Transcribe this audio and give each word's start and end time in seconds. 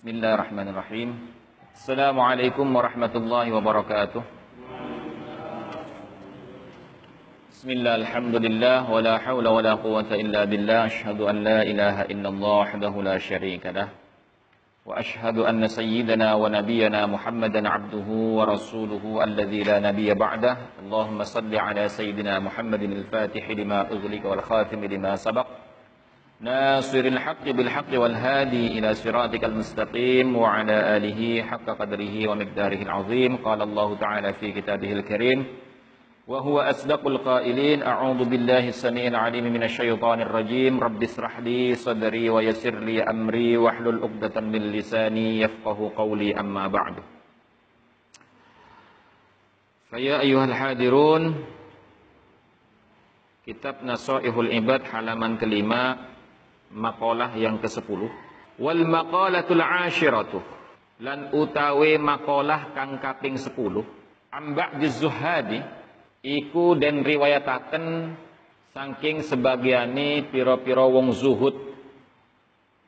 Bismillahirrahmanirrahim. 0.00 1.12
Assalamualaikum 1.76 2.64
warahmatullahi 2.72 3.52
wabarakatuh. 3.52 4.24
Bismillah, 7.52 8.00
alhamdulillah, 8.00 8.88
wa 8.88 8.96
la 9.04 9.20
hawla 9.20 9.52
wa 9.52 9.60
la 9.60 9.76
quwata 9.76 10.16
illa 10.16 10.48
billah. 10.48 10.88
Ashhadu 10.88 11.28
an 11.28 11.44
la 11.44 11.68
ilaha 11.68 12.08
illallah 12.08 12.80
wahdahu 12.80 13.04
la 13.04 13.20
syarika 13.20 13.76
lah. 13.76 13.92
Wa 14.88 15.04
ashhadu 15.04 15.44
anna 15.44 15.68
sayyidana 15.68 16.32
wa 16.32 16.48
nabiyyana 16.48 17.04
Muhammadan 17.04 17.68
abduhu 17.68 18.40
wa 18.40 18.48
rasuluhu 18.48 19.20
alladhi 19.20 19.68
la 19.68 19.84
nabiyya 19.84 20.16
ba'dah. 20.16 20.80
Allahumma 20.80 21.28
salli 21.28 21.60
ala 21.60 21.92
sayyidina 21.92 22.40
Muhammadin 22.40 23.04
al-fatih 23.04 23.44
lima 23.52 23.84
ughliqa 23.92 24.32
wal 24.32 24.40
khatim 24.40 24.80
lima 24.80 25.20
sabaq. 25.20 25.59
ناصر 26.40 27.04
الحق 27.04 27.44
بالحق 27.44 27.92
والهادي 27.92 28.78
إلى 28.78 28.94
صراطك 28.94 29.44
المستقيم 29.44 30.36
وعلى 30.36 30.96
آله 30.96 31.42
حق 31.42 31.68
قدره 31.68 32.28
ومقداره 32.28 32.80
العظيم. 32.82 33.36
قال 33.44 33.62
الله 33.62 33.88
تعالى 33.96 34.32
في 34.32 34.52
كتابه 34.52 34.92
الكريم 34.92 35.46
وهو 36.24 36.60
أصدق 36.60 37.06
القائلين 37.06 37.82
أعوذ 37.82 38.24
بالله 38.24 38.68
السميع 38.68 39.06
العليم 39.12 39.52
من 39.52 39.62
الشيطان 39.62 40.20
الرجيم. 40.20 40.80
رب 40.80 41.02
اشرح 41.02 41.44
لي 41.44 41.74
صدري 41.74 42.30
ويسر 42.30 42.74
لي 42.88 43.04
أمري 43.04 43.56
واحلل 43.56 44.00
عقدة 44.00 44.40
من 44.40 44.72
لساني 44.72 45.40
يفقه 45.40 45.92
قولي. 45.96 46.40
أما 46.40 46.72
بعد 46.72 46.94
فيا 49.92 50.20
أيها 50.24 50.44
الحاضرون 50.44 51.22
Kitab 53.40 53.80
Nasaihul 53.82 54.52
Ibad 54.52 54.84
halaman 54.92 55.40
kelima 55.40 56.09
makalah 56.70 57.34
yang 57.34 57.58
ke-10 57.58 58.00
wal 58.60 58.82
maqalatul 58.86 59.62
ashiratu. 59.62 60.38
Lan 61.00 61.32
utawi 61.32 61.96
makalah 61.96 62.76
kang 62.76 63.00
kaping 63.00 63.40
10 63.40 63.56
ambak 64.30 64.78
zuhadi. 64.94 65.64
Iku 66.20 66.76
den 66.76 67.00
riwayataken 67.00 68.12
saking 68.76 69.24
sebagiane 69.24 70.28
pira-pira 70.28 70.84
wong 70.84 71.16
zuhud. 71.16 71.56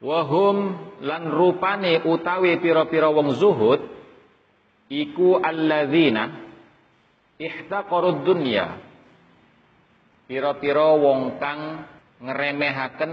Wahum 0.04 0.76
lan 1.00 1.32
rupane 1.32 2.04
utawi 2.04 2.60
pira-pira 2.60 3.08
wong 3.08 3.32
zuhud 3.32 3.80
iku 4.92 5.40
alladzina 5.40 6.44
ihtaqarud 7.40 8.20
dunya. 8.20 8.76
Pira-pira 10.28 10.92
wong 11.00 11.40
kang 11.40 11.88
ngeremehaken 12.20 13.12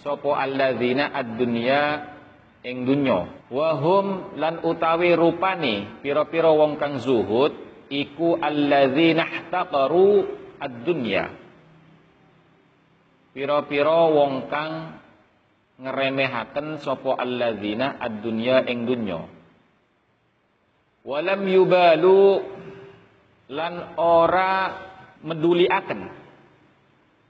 sapa 0.00 0.30
alladzina 0.36 1.12
ad-dunya 1.12 1.80
ing 2.64 2.84
dunya. 2.84 3.48
Wa 3.48 3.76
hum 3.76 4.36
lan 4.36 4.64
utawi 4.64 5.16
rupane 5.16 6.00
pira-pira 6.04 6.52
wong 6.52 6.76
kang 6.76 7.00
zuhud 7.00 7.52
iku 7.88 8.36
alladzina 8.40 9.24
ihtaqaru 9.24 10.08
ad-dunya. 10.60 11.24
Pira-pira 13.30 14.00
wong 14.10 14.50
kang 14.50 14.72
ngremehaken 15.80 16.84
sapa 16.84 17.16
alladzina 17.16 17.96
ad-dunya 17.96 18.68
ing 18.68 18.84
dunya. 18.84 19.20
Walam 21.00 21.48
yubalu 21.48 22.44
lan 23.48 23.96
ora 23.96 24.52
meduliaken. 25.24 26.00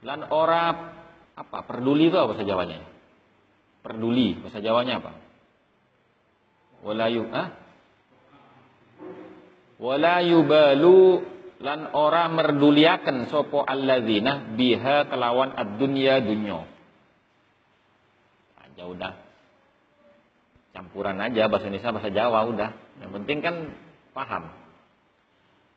Lan 0.01 0.27
ora 0.27 0.90
apa? 1.41 1.65
Peduli 1.65 2.13
itu 2.13 2.17
apa 2.17 2.33
bahasa 2.33 2.45
Jawanya? 2.45 2.85
Peduli, 3.81 4.37
bahasa 4.37 4.61
Jawanya 4.61 5.01
apa? 5.01 5.11
Walayu, 6.81 7.29
ah? 7.33 7.47
Walayu 9.81 10.45
balu 10.45 11.25
lan 11.61 11.93
ora 11.93 12.29
merduliaken 12.29 13.29
sopo 13.29 13.61
alladzina 13.65 14.53
biha 14.53 15.09
kelawan 15.09 15.53
ad-dunya 15.57 16.21
dunyo. 16.21 16.65
Aja 18.61 18.83
udah. 18.85 19.13
Campuran 20.71 21.17
aja 21.21 21.49
bahasa 21.49 21.69
Indonesia 21.69 21.93
bahasa 21.93 22.09
Jawa 22.09 22.39
udah. 22.49 22.69
Yang 23.01 23.11
penting 23.21 23.37
kan 23.41 23.55
paham. 24.13 24.43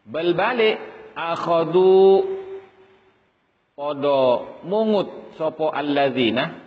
Bal 0.05 0.37
balik 0.37 0.77
akhadu 1.17 2.21
podo 3.75 4.55
mungut 4.63 5.35
sopo 5.35 5.71
alladzina 5.71 6.63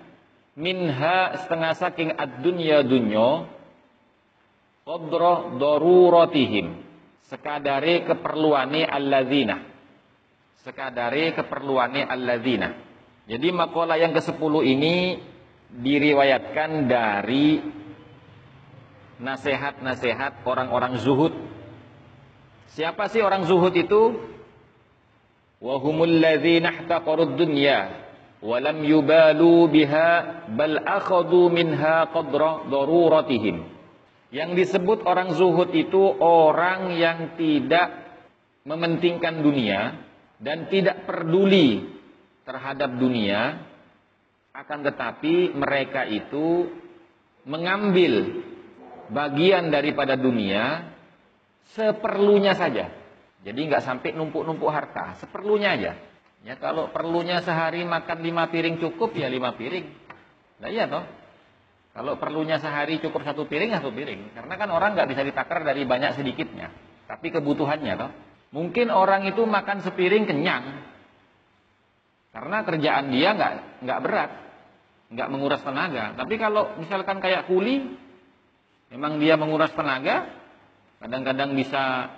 minha 0.59 1.39
setengah 1.43 1.73
saking 1.79 2.11
ad-dunya 2.11 2.83
dunyo 2.83 3.47
qadra 4.83 5.55
daruratihim 5.55 6.87
sekadare 7.27 8.07
keperluane 8.07 8.87
alladzina. 8.87 9.57
Sekadare 10.63 11.35
keperluane 11.35 12.03
alladzina. 12.03 12.69
Jadi 13.27 13.47
makalah 13.51 13.99
yang 13.99 14.15
ke-10 14.15 14.53
ini 14.63 14.95
diriwayatkan 15.67 16.87
dari 16.87 17.59
nasihat-nasihat 19.19 20.47
orang-orang 20.47 20.99
zuhud. 20.99 21.35
Siapa 22.71 23.11
sih 23.11 23.19
orang 23.19 23.43
zuhud 23.47 23.75
itu 23.75 24.15
wahumul 25.57 26.21
ladzina 26.21 26.73
ihtaqarud 26.73 27.33
dunya 27.37 28.07
walam 28.41 28.85
yubalu 28.85 29.65
biha 29.73 30.09
bal 30.53 30.77
akhadhu 30.85 31.49
minha 31.49 32.09
qadra 32.13 32.69
daruratihim 32.69 33.65
yang 34.29 34.53
disebut 34.53 35.07
orang 35.07 35.33
zuhud 35.33 35.73
itu 35.73 36.03
orang 36.19 36.93
yang 36.99 37.39
tidak 37.39 38.05
mementingkan 38.67 39.41
dunia 39.41 39.97
dan 40.37 40.69
tidak 40.69 41.07
peduli 41.09 41.87
terhadap 42.45 42.93
dunia 42.99 43.65
akan 44.53 44.79
tetapi 44.85 45.55
mereka 45.57 46.05
itu 46.05 46.69
mengambil 47.47 48.43
bagian 49.07 49.71
daripada 49.71 50.19
dunia 50.19 50.93
seperlunya 51.73 52.53
saja 52.53 52.91
jadi 53.45 53.59
nggak 53.69 53.83
sampai 53.85 54.17
numpuk-numpuk 54.17 54.69
harta, 54.69 55.17
seperlunya 55.21 55.77
aja. 55.77 55.91
Ya 56.45 56.55
kalau 56.57 56.89
perlunya 56.89 57.41
sehari 57.41 57.83
makan 57.83 58.23
lima 58.23 58.49
piring 58.49 58.81
cukup 58.81 59.13
ya 59.17 59.27
lima 59.29 59.53
piring. 59.53 59.85
Nah 60.63 60.69
iya 60.69 60.89
toh. 60.89 61.05
Kalau 61.97 62.13
perlunya 62.21 62.61
sehari 62.61 63.01
cukup 63.01 63.25
satu 63.25 63.49
piring 63.49 63.73
satu 63.73 63.89
piring. 63.89 64.37
Karena 64.37 64.53
kan 64.53 64.69
orang 64.69 64.93
nggak 64.93 65.09
bisa 65.09 65.21
ditakar 65.25 65.65
dari 65.65 65.81
banyak 65.85 66.13
sedikitnya. 66.17 66.69
Tapi 67.09 67.33
kebutuhannya 67.33 67.93
toh. 67.97 68.11
Mungkin 68.53 68.93
orang 68.93 69.27
itu 69.27 69.43
makan 69.43 69.83
sepiring 69.83 70.23
kenyang. 70.29 70.87
Karena 72.31 72.61
kerjaan 72.61 73.09
dia 73.09 73.33
nggak 73.33 73.53
nggak 73.81 73.99
berat, 74.05 74.31
nggak 75.09 75.29
menguras 75.33 75.61
tenaga. 75.65 76.13
Tapi 76.13 76.37
kalau 76.37 76.77
misalkan 76.77 77.17
kayak 77.17 77.49
kuli, 77.49 77.97
memang 78.93 79.17
dia 79.17 79.33
menguras 79.41 79.73
tenaga, 79.73 80.31
kadang-kadang 81.01 81.57
bisa 81.57 82.13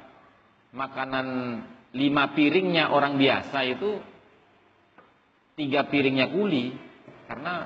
makanan 0.74 1.28
lima 1.94 2.38
piringnya 2.38 2.94
orang 2.94 3.18
biasa 3.18 3.66
itu 3.66 3.98
tiga 5.58 5.90
piringnya 5.90 6.30
kuli 6.30 6.72
karena 7.26 7.66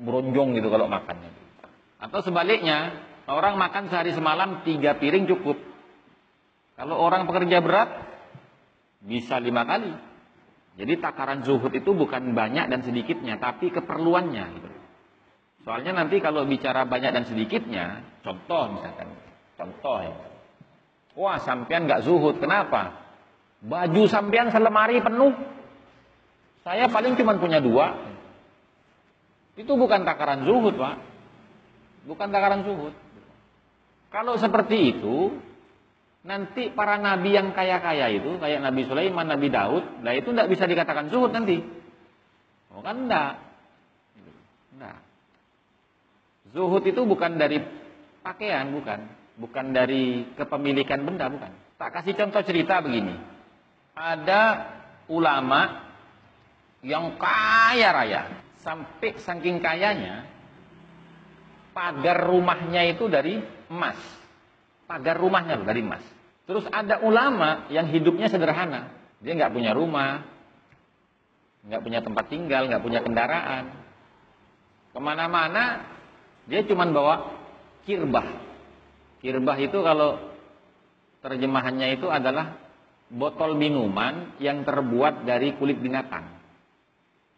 beronjong 0.00 0.56
gitu 0.56 0.68
kalau 0.72 0.88
makannya. 0.88 1.30
Atau 1.98 2.22
sebaliknya 2.22 2.94
orang 3.28 3.58
makan 3.58 3.90
sehari 3.92 4.14
semalam 4.14 4.62
tiga 4.64 4.96
piring 4.96 5.28
cukup. 5.28 5.58
Kalau 6.78 6.94
orang 6.94 7.26
pekerja 7.26 7.58
berat 7.58 7.90
bisa 9.02 9.38
lima 9.42 9.66
kali. 9.66 9.92
Jadi 10.78 10.94
takaran 11.02 11.42
zuhud 11.42 11.74
itu 11.74 11.90
bukan 11.90 12.38
banyak 12.38 12.70
dan 12.70 12.86
sedikitnya, 12.86 13.42
tapi 13.42 13.74
keperluannya. 13.74 14.44
Gitu. 14.54 14.68
Soalnya 15.66 15.90
nanti 15.98 16.22
kalau 16.22 16.46
bicara 16.46 16.86
banyak 16.86 17.10
dan 17.10 17.26
sedikitnya, 17.26 18.06
contoh 18.22 18.78
misalkan, 18.78 19.10
contoh 19.58 20.06
ya, 20.06 20.14
Wah, 21.18 21.42
sampean 21.42 21.90
nggak 21.90 22.06
zuhud. 22.06 22.38
Kenapa? 22.38 22.94
Baju 23.58 24.06
sampean 24.06 24.54
selemari 24.54 25.02
penuh. 25.02 25.34
Saya 26.62 26.86
paling 26.86 27.18
cuma 27.18 27.34
punya 27.42 27.58
dua. 27.58 27.98
Itu 29.58 29.74
bukan 29.74 30.06
takaran 30.06 30.46
zuhud, 30.46 30.78
Pak. 30.78 30.96
Bukan 32.06 32.28
takaran 32.30 32.62
zuhud. 32.62 32.94
Kalau 34.14 34.38
seperti 34.38 34.94
itu, 34.94 35.34
nanti 36.22 36.70
para 36.70 37.02
nabi 37.02 37.34
yang 37.34 37.50
kaya-kaya 37.50 38.14
itu, 38.14 38.38
kayak 38.38 38.62
Nabi 38.62 38.86
Sulaiman, 38.86 39.26
Nabi 39.26 39.50
Daud, 39.50 40.06
nah 40.06 40.14
itu 40.14 40.30
tidak 40.30 40.48
bisa 40.54 40.70
dikatakan 40.70 41.10
zuhud 41.10 41.34
nanti. 41.34 41.58
Oh 42.70 42.80
kan 42.80 42.94
enggak. 42.94 43.42
Enggak. 44.78 44.98
Zuhud 46.54 46.86
itu 46.86 47.02
bukan 47.02 47.36
dari 47.42 47.58
pakaian, 48.22 48.70
bukan 48.70 49.17
bukan 49.38 49.70
dari 49.70 50.26
kepemilikan 50.34 51.06
benda, 51.06 51.30
bukan. 51.30 51.54
Tak 51.78 51.90
kasih 51.94 52.18
contoh 52.18 52.42
cerita 52.42 52.82
begini. 52.82 53.14
Ada 53.94 54.42
ulama 55.08 55.88
yang 56.82 57.14
kaya 57.18 57.88
raya, 57.94 58.22
sampai 58.60 59.18
saking 59.22 59.62
kayanya 59.62 60.26
pagar 61.78 62.26
rumahnya 62.26 62.90
itu 62.90 63.06
dari 63.06 63.38
emas. 63.70 63.98
Pagar 64.90 65.14
rumahnya 65.14 65.62
dari 65.62 65.86
emas. 65.86 66.02
Terus 66.48 66.66
ada 66.74 66.98
ulama 67.06 67.70
yang 67.70 67.86
hidupnya 67.86 68.26
sederhana. 68.26 68.90
Dia 69.22 69.38
nggak 69.38 69.52
punya 69.54 69.76
rumah, 69.76 70.26
nggak 71.62 71.82
punya 71.84 72.00
tempat 72.02 72.24
tinggal, 72.26 72.66
nggak 72.66 72.82
punya 72.82 73.00
kendaraan. 73.04 73.70
Ke 74.90 74.98
mana-mana 74.98 75.86
dia 76.48 76.64
cuma 76.64 76.88
bawa 76.88 77.36
kirbah. 77.84 78.47
Kirbah 79.18 79.58
itu 79.58 79.78
kalau 79.82 80.18
terjemahannya 81.22 81.98
itu 81.98 82.06
adalah 82.06 82.54
botol 83.10 83.56
minuman 83.56 84.38
yang 84.38 84.62
terbuat 84.62 85.26
dari 85.26 85.56
kulit 85.58 85.80
binatang. 85.80 86.38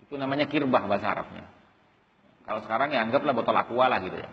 Itu 0.05 0.19
namanya 0.19 0.51
kirbah 0.51 0.85
bahasa 0.85 1.07
Arabnya. 1.09 1.47
Kalau 2.45 2.61
sekarang 2.67 2.91
ya 2.91 3.07
anggaplah 3.07 3.33
botol 3.33 3.55
aqua 3.55 3.87
lah 3.87 4.03
gitu 4.03 4.19
ya. 4.19 4.31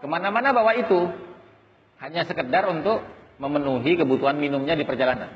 Ke 0.00 0.06
mana-mana 0.08 0.56
bawa 0.56 0.72
itu. 0.78 1.10
Hanya 1.98 2.24
sekedar 2.24 2.64
untuk 2.70 3.02
memenuhi 3.42 3.98
kebutuhan 3.98 4.38
minumnya 4.38 4.78
di 4.78 4.86
perjalanan. 4.86 5.34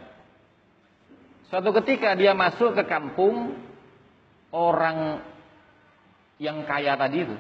Suatu 1.50 1.74
ketika 1.82 2.16
dia 2.16 2.32
masuk 2.32 2.72
ke 2.72 2.88
kampung 2.88 3.60
orang 4.54 5.20
yang 6.40 6.64
kaya 6.64 6.96
tadi 6.96 7.28
itu. 7.28 7.36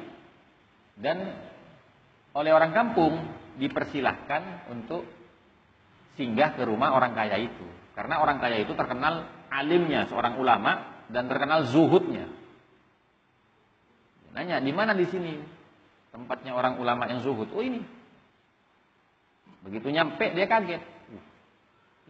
Dan 1.00 1.32
oleh 2.36 2.52
orang 2.52 2.76
kampung 2.76 3.31
dipersilahkan 3.56 4.72
untuk 4.72 5.04
singgah 6.16 6.56
ke 6.56 6.62
rumah 6.64 6.92
orang 6.96 7.12
kaya 7.12 7.36
itu. 7.40 7.66
Karena 7.92 8.24
orang 8.24 8.40
kaya 8.40 8.64
itu 8.64 8.72
terkenal 8.72 9.28
alimnya, 9.52 10.08
seorang 10.08 10.40
ulama 10.40 11.04
dan 11.12 11.28
terkenal 11.28 11.68
zuhudnya. 11.68 12.28
Nanya, 14.32 14.64
di 14.64 14.72
mana 14.72 14.96
di 14.96 15.04
sini? 15.04 15.36
Tempatnya 16.08 16.56
orang 16.56 16.80
ulama 16.80 17.04
yang 17.08 17.20
zuhud. 17.20 17.52
Oh 17.52 17.60
ini. 17.60 17.84
Begitu 19.64 19.92
nyampe 19.92 20.32
dia 20.32 20.48
kaget. 20.48 20.82
Uh, 21.12 21.24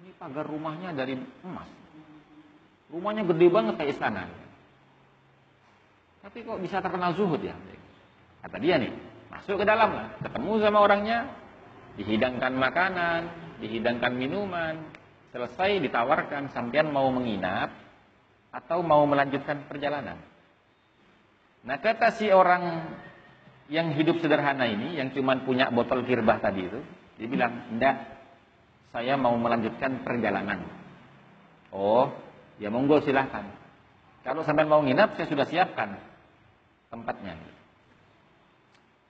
ini 0.02 0.10
pagar 0.18 0.46
rumahnya 0.46 0.94
dari 0.94 1.18
emas. 1.18 1.70
Rumahnya 2.90 3.26
gede 3.26 3.46
banget 3.50 3.74
kayak 3.78 3.92
istana. 3.94 4.30
Tapi 6.22 6.46
kok 6.46 6.62
bisa 6.62 6.78
terkenal 6.78 7.14
zuhud 7.18 7.42
ya? 7.42 7.54
Kata 8.42 8.58
dia 8.58 8.78
nih, 8.78 8.90
masuk 9.32 9.56
ke 9.60 9.64
dalam 9.64 9.90
lah. 9.96 10.08
Ketemu 10.20 10.52
sama 10.60 10.78
orangnya, 10.84 11.18
dihidangkan 11.96 12.52
makanan, 12.52 13.20
dihidangkan 13.64 14.12
minuman. 14.12 14.76
Selesai 15.32 15.80
ditawarkan, 15.80 16.52
sampean 16.52 16.92
mau 16.92 17.08
menginap 17.08 17.72
atau 18.52 18.84
mau 18.84 19.00
melanjutkan 19.08 19.64
perjalanan. 19.64 20.20
Nah 21.64 21.80
kata 21.80 22.12
si 22.20 22.28
orang 22.28 22.92
yang 23.72 23.96
hidup 23.96 24.20
sederhana 24.20 24.68
ini, 24.68 25.00
yang 25.00 25.08
cuma 25.16 25.40
punya 25.40 25.72
botol 25.72 26.04
kirbah 26.04 26.36
tadi 26.36 26.68
itu, 26.68 26.80
dia 27.16 27.28
bilang, 27.32 27.72
enggak, 27.72 27.96
saya 28.92 29.16
mau 29.16 29.32
melanjutkan 29.40 30.04
perjalanan. 30.04 30.60
Oh, 31.72 32.12
ya 32.60 32.68
monggo 32.68 33.00
silahkan. 33.00 33.48
Kalau 34.20 34.44
sampai 34.44 34.68
mau 34.68 34.84
nginap, 34.84 35.16
saya 35.16 35.24
sudah 35.32 35.48
siapkan 35.48 35.96
tempatnya. 36.92 37.61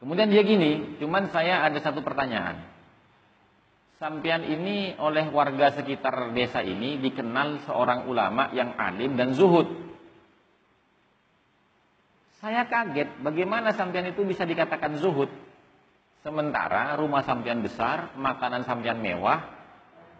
Kemudian 0.02 0.34
dia 0.34 0.42
gini, 0.42 0.98
cuman 0.98 1.30
saya 1.30 1.62
ada 1.62 1.78
satu 1.78 2.02
pertanyaan. 2.02 2.58
Sampian 4.02 4.42
ini 4.42 4.98
oleh 4.98 5.30
warga 5.30 5.78
sekitar 5.78 6.34
desa 6.34 6.58
ini 6.58 6.98
dikenal 6.98 7.62
seorang 7.62 8.10
ulama 8.10 8.50
yang 8.50 8.74
alim 8.74 9.14
dan 9.14 9.30
zuhud. 9.30 9.70
Saya 12.42 12.66
kaget 12.66 13.22
bagaimana 13.22 13.70
sampean 13.78 14.10
itu 14.10 14.26
bisa 14.26 14.42
dikatakan 14.42 14.98
zuhud. 14.98 15.30
Sementara 16.26 16.98
rumah 16.98 17.22
sampean 17.22 17.62
besar, 17.62 18.10
makanan 18.18 18.66
sampean 18.66 18.98
mewah, 18.98 19.38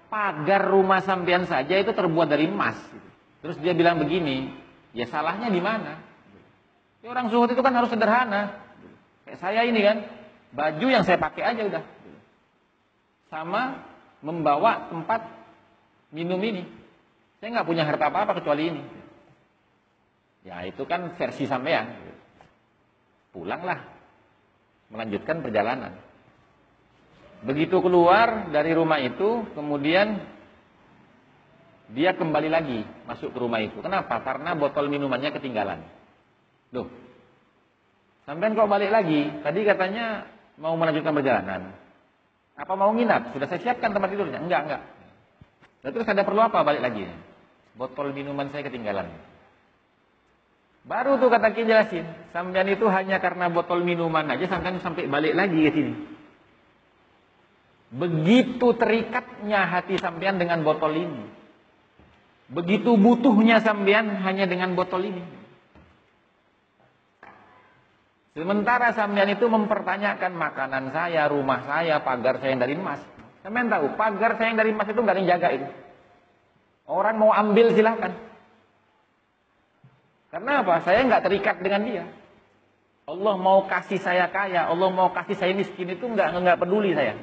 pagar 0.07 0.63
rumah 0.71 1.03
sampean 1.03 1.51
saja 1.51 1.75
itu 1.75 1.91
terbuat 1.91 2.31
dari 2.31 2.47
emas. 2.47 2.79
Terus 3.43 3.59
dia 3.59 3.75
bilang 3.75 3.99
begini, 3.99 4.47
ya 4.95 5.11
salahnya 5.11 5.51
di 5.51 5.59
mana? 5.59 5.99
Ya 7.03 7.11
orang 7.11 7.35
zuhud 7.35 7.51
itu 7.51 7.59
kan 7.59 7.75
harus 7.75 7.91
sederhana. 7.91 8.63
Kayak 9.33 9.49
saya 9.49 9.65
ini 9.65 9.81
kan, 9.81 10.05
baju 10.53 10.87
yang 10.93 11.09
saya 11.09 11.17
pakai 11.17 11.41
aja 11.41 11.65
udah. 11.65 11.85
Sama 13.33 13.81
membawa 14.21 14.93
tempat 14.93 15.25
minum 16.13 16.37
ini. 16.45 16.69
Saya 17.41 17.57
nggak 17.57 17.65
punya 17.65 17.89
harta 17.89 18.13
apa-apa 18.13 18.37
kecuali 18.37 18.69
ini. 18.69 18.83
Ya 20.45 20.69
itu 20.69 20.85
kan 20.85 21.17
versi 21.17 21.49
sampean 21.49 21.97
pulanglah 23.33 23.89
melanjutkan 24.93 25.41
perjalanan. 25.41 25.97
Begitu 27.49 27.81
keluar 27.81 28.53
dari 28.53 28.77
rumah 28.77 29.01
itu, 29.01 29.49
kemudian 29.57 30.29
dia 31.97 32.13
kembali 32.21 32.53
lagi 32.53 32.85
masuk 33.09 33.33
ke 33.33 33.39
rumah 33.41 33.65
itu. 33.65 33.81
Kenapa? 33.81 34.21
Karena 34.21 34.53
botol 34.53 34.93
minumannya 34.93 35.33
ketinggalan. 35.33 35.81
Duh, 36.69 37.02
sampai 38.29 38.55
kok 38.55 38.71
balik 38.71 38.91
lagi? 38.91 39.31
Tadi 39.43 39.61
katanya 39.67 40.27
mau 40.61 40.75
melanjutkan 40.79 41.15
perjalanan. 41.15 41.75
Apa 42.55 42.73
mau 42.77 42.93
nginap? 42.93 43.33
Sudah 43.33 43.49
saya 43.49 43.61
siapkan 43.61 43.91
tempat 43.91 44.13
tidurnya. 44.13 44.39
Enggak, 44.39 44.61
enggak. 44.69 44.83
Lalu 45.83 45.93
terus 45.99 46.09
ada 46.13 46.23
perlu 46.23 46.41
apa 46.45 46.63
balik 46.63 46.83
lagi? 46.85 47.09
Botol 47.75 48.15
minuman 48.15 48.53
saya 48.53 48.63
ketinggalan. 48.63 49.11
Baru 50.83 51.15
tuh 51.19 51.31
kata 51.31 51.55
Ki 51.55 51.63
jelasin, 51.63 52.03
sampean 52.35 52.67
itu 52.67 52.91
hanya 52.91 53.23
karena 53.23 53.47
botol 53.47 53.87
minuman 53.87 54.27
aja 54.27 54.51
sampean 54.51 54.83
sampai 54.83 55.07
balik 55.07 55.35
lagi 55.39 55.59
ke 55.63 55.71
sini. 55.71 55.95
Begitu 57.93 58.67
terikatnya 58.75 59.69
hati 59.69 59.95
sampean 60.03 60.43
dengan 60.43 60.67
botol 60.67 60.91
ini. 60.97 61.23
Begitu 62.51 62.99
butuhnya 62.99 63.63
sampean 63.63 64.11
hanya 64.27 64.51
dengan 64.51 64.75
botol 64.75 65.07
ini. 65.07 65.23
Sementara 68.33 68.97
sampean 68.97 69.29
itu 69.29 69.45
mempertanyakan 69.45 70.33
makanan 70.33 70.89
saya, 70.89 71.29
rumah 71.29 71.69
saya, 71.69 72.01
pagar 72.01 72.41
saya 72.41 72.57
yang 72.57 72.65
dari 72.65 72.75
emas. 72.81 73.01
Sampean 73.45 73.69
tahu, 73.69 73.93
pagar 73.93 74.41
saya 74.41 74.57
yang 74.57 74.59
dari 74.65 74.73
emas 74.73 74.89
itu 74.89 74.97
nggak 74.97 75.13
ada 75.13 75.21
yang 75.21 75.31
jaga 75.37 75.49
itu. 75.53 75.69
Orang 76.89 77.21
mau 77.21 77.29
ambil 77.29 77.77
silahkan. 77.77 78.17
Karena 80.33 80.65
apa? 80.65 80.81
Saya 80.81 81.05
nggak 81.05 81.23
terikat 81.29 81.57
dengan 81.61 81.85
dia. 81.85 82.05
Allah 83.05 83.35
mau 83.37 83.69
kasih 83.69 84.01
saya 84.01 84.33
kaya, 84.33 84.65
Allah 84.65 84.89
mau 84.89 85.13
kasih 85.13 85.37
saya 85.37 85.53
miskin 85.53 85.93
itu 85.93 86.09
nggak 86.09 86.33
nggak 86.33 86.57
peduli 86.57 86.97
saya. 86.97 87.21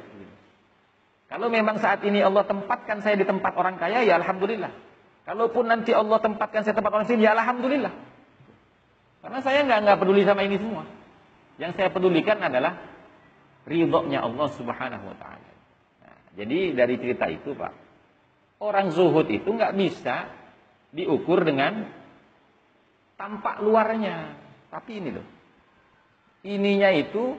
Kalau 1.25 1.49
memang 1.49 1.81
saat 1.81 2.05
ini 2.05 2.21
Allah 2.21 2.45
tempatkan 2.45 3.01
saya 3.01 3.17
di 3.17 3.25
tempat 3.25 3.57
orang 3.57 3.81
kaya, 3.81 4.05
ya 4.05 4.21
alhamdulillah. 4.21 4.69
Kalaupun 5.25 5.73
nanti 5.73 5.89
Allah 5.89 6.21
tempatkan 6.21 6.61
saya 6.61 6.77
tempat 6.77 6.93
orang 6.93 7.09
miskin, 7.09 7.25
ya 7.25 7.33
alhamdulillah. 7.33 7.93
Karena 9.25 9.39
saya 9.41 9.65
nggak 9.65 9.79
nggak 9.89 9.97
peduli 9.97 10.21
sama 10.21 10.45
ini 10.45 10.61
semua. 10.61 10.98
Yang 11.59 11.71
saya 11.75 11.89
pedulikan 11.91 12.39
adalah 12.39 12.79
ridhonya 13.67 14.23
Allah 14.23 14.47
Subhanahu 14.55 15.05
Wa 15.11 15.15
Taala. 15.19 15.51
Nah, 16.07 16.17
jadi 16.39 16.71
dari 16.71 16.95
cerita 16.95 17.27
itu, 17.27 17.51
Pak, 17.51 17.73
orang 18.63 18.95
zuhud 18.95 19.27
itu 19.27 19.45
nggak 19.45 19.75
bisa 19.75 20.31
diukur 20.95 21.43
dengan 21.43 21.83
tampak 23.19 23.59
luarnya. 23.59 24.39
Tapi 24.71 25.03
ini 25.03 25.09
loh. 25.11 25.27
Ininya 26.47 26.95
itu 26.95 27.35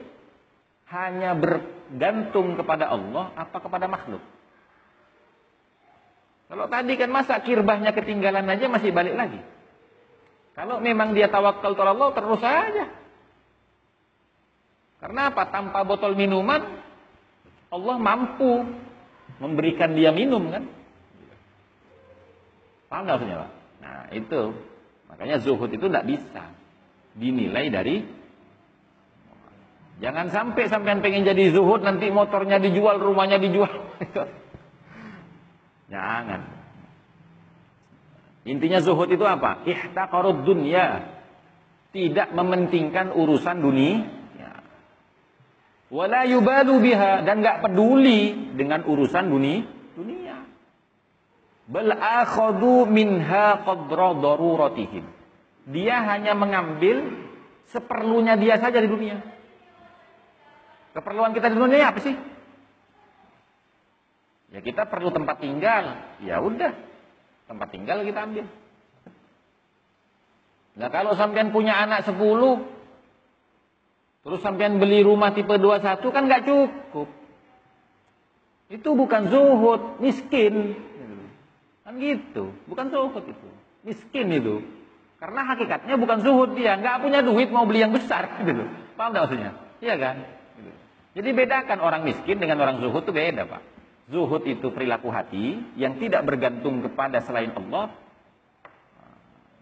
hanya 0.93 1.33
bergantung 1.33 2.53
kepada 2.53 2.93
Allah 2.93 3.33
apa 3.33 3.57
kepada 3.57 3.89
makhluk. 3.89 4.21
Kalau 6.51 6.67
tadi 6.67 6.93
kan 6.99 7.09
masa 7.09 7.39
kirbahnya 7.41 7.95
ketinggalan 7.95 8.45
aja 8.45 8.69
masih 8.69 8.91
balik 8.93 9.15
lagi. 9.17 9.41
Kalau 10.51 10.83
memang 10.83 11.15
dia 11.15 11.31
tawakal 11.31 11.73
kepada 11.73 11.95
Allah 11.95 12.11
terus 12.11 12.37
saja. 12.43 13.00
Karena 15.01 15.33
apa? 15.33 15.49
Tanpa 15.49 15.81
botol 15.81 16.13
minuman 16.13 16.61
Allah 17.73 17.97
mampu 17.97 18.69
memberikan 19.41 19.97
dia 19.97 20.13
minum 20.13 20.53
kan? 20.53 20.63
Paham 22.87 23.09
gak 23.09 23.15
maksudnya 23.17 23.37
Pak? 23.41 23.51
Nah 23.81 23.99
itu 24.13 24.41
Makanya 25.11 25.43
zuhud 25.43 25.67
itu 25.67 25.91
tidak 25.91 26.07
bisa 26.07 26.43
dinilai 27.19 27.67
dari 27.67 28.07
Jangan 30.01 30.33
sampai 30.33 30.65
sampean 30.65 31.05
pengen 31.05 31.29
jadi 31.29 31.53
zuhud 31.53 31.85
nanti 31.85 32.09
motornya 32.09 32.57
dijual, 32.57 32.97
rumahnya 32.97 33.37
dijual. 33.37 33.69
Jangan. 35.93 36.41
Intinya 38.49 38.81
zuhud 38.81 39.13
itu 39.13 39.21
apa? 39.21 39.61
Ihtaqarud 39.61 40.41
dunya. 40.41 41.05
Tidak 41.93 42.33
mementingkan 42.33 43.13
urusan 43.13 43.61
dunia. 43.61 44.09
Wala 45.91 46.23
yubalu 46.23 46.79
biha 46.79 47.27
dan 47.27 47.43
nggak 47.43 47.67
peduli 47.67 48.55
dengan 48.55 48.87
urusan 48.87 49.27
dunia. 49.27 49.67
Dunia. 49.91 50.47
Bal 51.67 51.91
akhadhu 51.91 52.87
minha 52.87 53.59
qadra 53.67 54.15
daruratihim. 54.15 55.03
Dia 55.67 55.99
hanya 56.07 56.31
mengambil 56.31 57.11
seperlunya 57.75 58.39
dia 58.39 58.55
saja 58.55 58.79
di 58.79 58.87
dunia. 58.87 59.19
Keperluan 60.95 61.35
kita 61.35 61.51
di 61.51 61.57
dunia 61.59 61.91
apa 61.91 61.99
sih? 61.99 62.15
Ya 64.51 64.59
kita 64.63 64.87
perlu 64.87 65.11
tempat 65.11 65.43
tinggal. 65.43 65.95
Ya 66.23 66.39
udah, 66.39 66.71
tempat 67.51 67.67
tinggal 67.71 68.03
kita 68.07 68.31
ambil. 68.31 68.47
Nah 70.71 70.87
kalau 70.87 71.19
sampean 71.19 71.51
punya 71.51 71.75
anak 71.83 72.07
10, 72.07 72.15
terus 74.21 74.39
sampean 74.45 74.77
beli 74.77 75.01
rumah 75.01 75.33
tipe 75.33 75.53
21 75.53 76.01
kan 76.13 76.23
nggak 76.29 76.43
cukup. 76.45 77.09
Itu 78.71 78.95
bukan 78.95 79.27
zuhud, 79.27 79.99
miskin. 79.99 80.79
Kan 81.83 81.99
gitu, 81.99 82.55
bukan 82.71 82.87
zuhud 82.87 83.23
itu. 83.27 83.47
Miskin 83.83 84.31
itu. 84.31 84.63
Karena 85.19 85.43
hakikatnya 85.53 85.99
bukan 85.99 86.23
zuhud 86.23 86.55
dia, 86.55 86.79
nggak 86.79 87.03
punya 87.03 87.19
duit 87.19 87.51
mau 87.51 87.67
beli 87.67 87.83
yang 87.83 87.91
besar 87.91 88.31
gitu. 88.47 88.63
Paham 88.95 89.11
gak 89.11 89.27
maksudnya? 89.27 89.51
Iya 89.83 89.95
kan? 89.99 90.15
Jadi 91.11 91.29
bedakan 91.35 91.79
orang 91.83 92.07
miskin 92.07 92.39
dengan 92.39 92.63
orang 92.63 92.79
zuhud 92.79 93.03
itu 93.03 93.11
beda, 93.11 93.43
Pak. 93.43 93.61
Zuhud 94.07 94.43
itu 94.47 94.71
perilaku 94.71 95.11
hati 95.11 95.59
yang 95.75 95.99
tidak 95.99 96.23
bergantung 96.23 96.79
kepada 96.79 97.19
selain 97.23 97.51
Allah. 97.51 97.91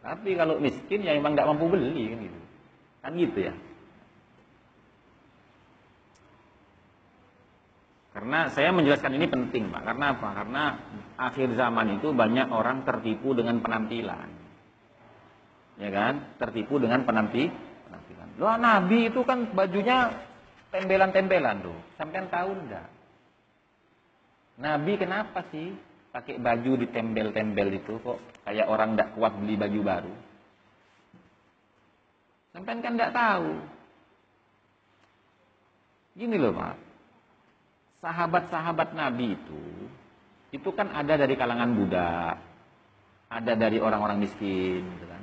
Tapi 0.06 0.38
kalau 0.38 0.62
miskin 0.62 1.02
ya 1.02 1.18
memang 1.18 1.34
nggak 1.34 1.50
mampu 1.50 1.66
beli 1.70 2.14
kan 2.14 2.20
gitu. 2.22 2.40
Kan 3.02 3.12
gitu 3.18 3.40
ya. 3.50 3.54
Karena 8.20 8.52
saya 8.52 8.76
menjelaskan 8.76 9.16
ini 9.16 9.32
penting, 9.32 9.72
Pak. 9.72 9.80
Karena 9.80 10.12
apa? 10.12 10.30
Karena 10.36 10.64
akhir 11.16 11.56
zaman 11.56 12.04
itu 12.04 12.12
banyak 12.12 12.52
orang 12.52 12.84
tertipu 12.84 13.32
dengan 13.32 13.64
penampilan. 13.64 14.28
Ya 15.80 15.88
kan? 15.88 16.36
Tertipu 16.36 16.84
dengan 16.84 17.08
penampi 17.08 17.48
penampilan. 17.88 18.28
Loh, 18.36 18.60
Nabi 18.60 19.08
itu 19.08 19.24
kan 19.24 19.48
bajunya 19.56 20.12
tembelan-tembelan 20.68 21.64
tuh. 21.64 21.80
Sampai 21.96 22.28
tahu 22.28 22.60
enggak? 22.60 22.92
Nabi 24.60 25.00
kenapa 25.00 25.48
sih 25.56 25.72
pakai 26.12 26.44
baju 26.44 26.76
ditembel-tembel 26.76 27.72
itu 27.72 28.04
kok 28.04 28.20
kayak 28.44 28.68
orang 28.68 29.00
enggak 29.00 29.16
kuat 29.16 29.32
beli 29.40 29.56
baju 29.56 29.80
baru? 29.80 30.14
Sampai 32.52 32.84
kan 32.84 33.00
enggak 33.00 33.16
tahu. 33.16 33.48
Gini 36.20 36.36
loh 36.36 36.52
Pak. 36.52 36.89
Sahabat-sahabat 38.00 38.96
Nabi 38.96 39.36
itu 39.36 39.62
itu 40.50 40.70
kan 40.74 40.90
ada 40.96 41.14
dari 41.14 41.38
kalangan 41.38 41.70
budak, 41.78 42.36
ada 43.30 43.54
dari 43.54 43.78
orang-orang 43.78 44.18
miskin, 44.24 44.82
gitu 44.82 45.06
kan 45.06 45.22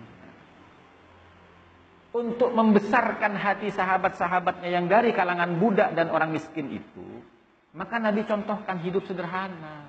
untuk 2.16 2.50
membesarkan 2.56 3.37
hati 3.37 3.68
sahabat-sahabatnya 3.68 4.68
yang 4.73 4.88
dari 4.88 5.12
kalangan 5.12 5.61
budak 5.61 5.92
dan 5.92 6.09
orang 6.09 6.33
miskin 6.33 6.73
itu, 6.73 7.04
maka 7.76 8.00
Nabi 8.00 8.25
contohkan 8.25 8.80
hidup 8.80 9.04
sederhana. 9.04 9.85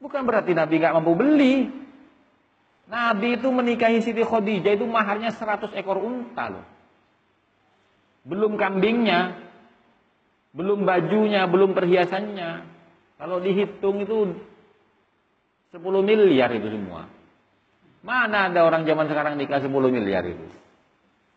Bukan 0.00 0.24
berarti 0.24 0.56
Nabi 0.56 0.80
nggak 0.80 0.94
mampu 0.96 1.12
beli. 1.12 1.56
Nabi 2.88 3.36
itu 3.36 3.48
menikahi 3.52 4.00
Siti 4.00 4.24
Khadijah 4.24 4.80
itu 4.80 4.88
maharnya 4.88 5.28
100 5.28 5.76
ekor 5.76 6.00
unta 6.00 6.48
loh. 6.48 6.64
Belum 8.24 8.56
kambingnya, 8.56 9.47
belum 10.56 10.88
bajunya, 10.88 11.44
belum 11.48 11.76
perhiasannya. 11.76 12.50
Kalau 13.18 13.42
dihitung 13.42 14.04
itu 14.04 14.38
10 15.74 15.82
miliar 16.00 16.48
itu 16.54 16.68
semua. 16.70 17.10
Mana 18.00 18.48
ada 18.48 18.64
orang 18.64 18.86
zaman 18.86 19.10
sekarang 19.10 19.34
nikah 19.36 19.60
10 19.60 19.68
miliar 19.90 20.24
itu? 20.24 20.46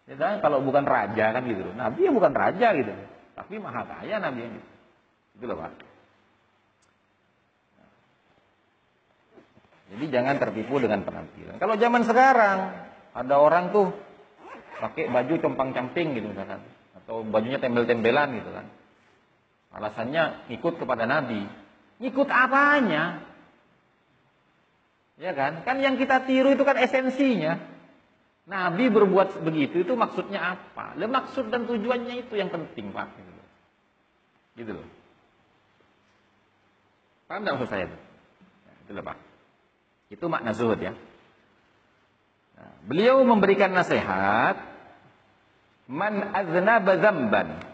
Ya, 0.07 0.39
kalau 0.43 0.61
bukan 0.61 0.83
raja 0.83 1.31
kan 1.31 1.41
gitu. 1.47 1.63
Nabi 1.73 2.07
ya 2.07 2.11
bukan 2.11 2.33
raja 2.35 2.67
gitu. 2.75 2.93
Tapi 3.35 3.53
maha 3.57 3.87
kaya 3.87 4.19
Nabi 4.19 4.41
ini. 4.45 4.61
Itu 5.39 5.47
loh 5.47 5.57
Pak. 5.57 5.71
Jadi 9.91 10.05
jangan 10.07 10.39
tertipu 10.39 10.79
dengan 10.79 11.03
penampilan. 11.03 11.59
Kalau 11.59 11.75
zaman 11.75 12.07
sekarang 12.07 12.57
ada 13.11 13.35
orang 13.35 13.75
tuh 13.75 13.91
pakai 14.79 15.11
baju 15.11 15.35
compang-camping 15.43 16.15
gitu 16.15 16.31
misalkan 16.31 16.63
atau 16.95 17.27
bajunya 17.27 17.59
tembel-tembelan 17.59 18.39
gitu 18.39 18.51
kan. 18.55 18.65
Alasannya 19.71 20.51
ikut 20.51 20.73
kepada 20.75 21.07
Nabi. 21.07 21.47
Ikut 22.03 22.27
apanya? 22.27 23.23
Ya 25.21 25.31
kan? 25.31 25.63
Kan 25.63 25.79
yang 25.79 25.95
kita 25.95 26.27
tiru 26.27 26.51
itu 26.51 26.65
kan 26.67 26.75
esensinya. 26.75 27.61
Nabi 28.49 28.89
berbuat 28.91 29.45
begitu 29.45 29.85
itu 29.85 29.93
maksudnya 29.95 30.57
apa? 30.57 30.97
Le 30.99 31.07
maksud 31.07 31.53
dan 31.53 31.69
tujuannya 31.69 32.25
itu 32.27 32.33
yang 32.35 32.51
penting, 32.51 32.91
Pak. 32.91 33.07
Gitu 33.15 33.31
loh. 33.31 33.47
Gitu 34.57 34.71
loh. 34.75 34.87
Paham 37.31 37.47
tidak 37.47 37.53
maksud 37.55 37.69
saya 37.71 37.83
itu? 37.87 37.97
Ya, 38.65 38.73
itu 38.81 38.91
loh, 38.91 39.03
Pak. 39.07 39.17
Itu 40.11 40.25
makna 40.27 40.51
zuhud 40.51 40.79
ya. 40.83 40.91
Nah, 42.59 42.73
beliau 42.83 43.23
memberikan 43.23 43.71
nasihat 43.71 44.59
man 45.87 46.35
aznaba 46.35 46.99
dzamban 46.99 47.70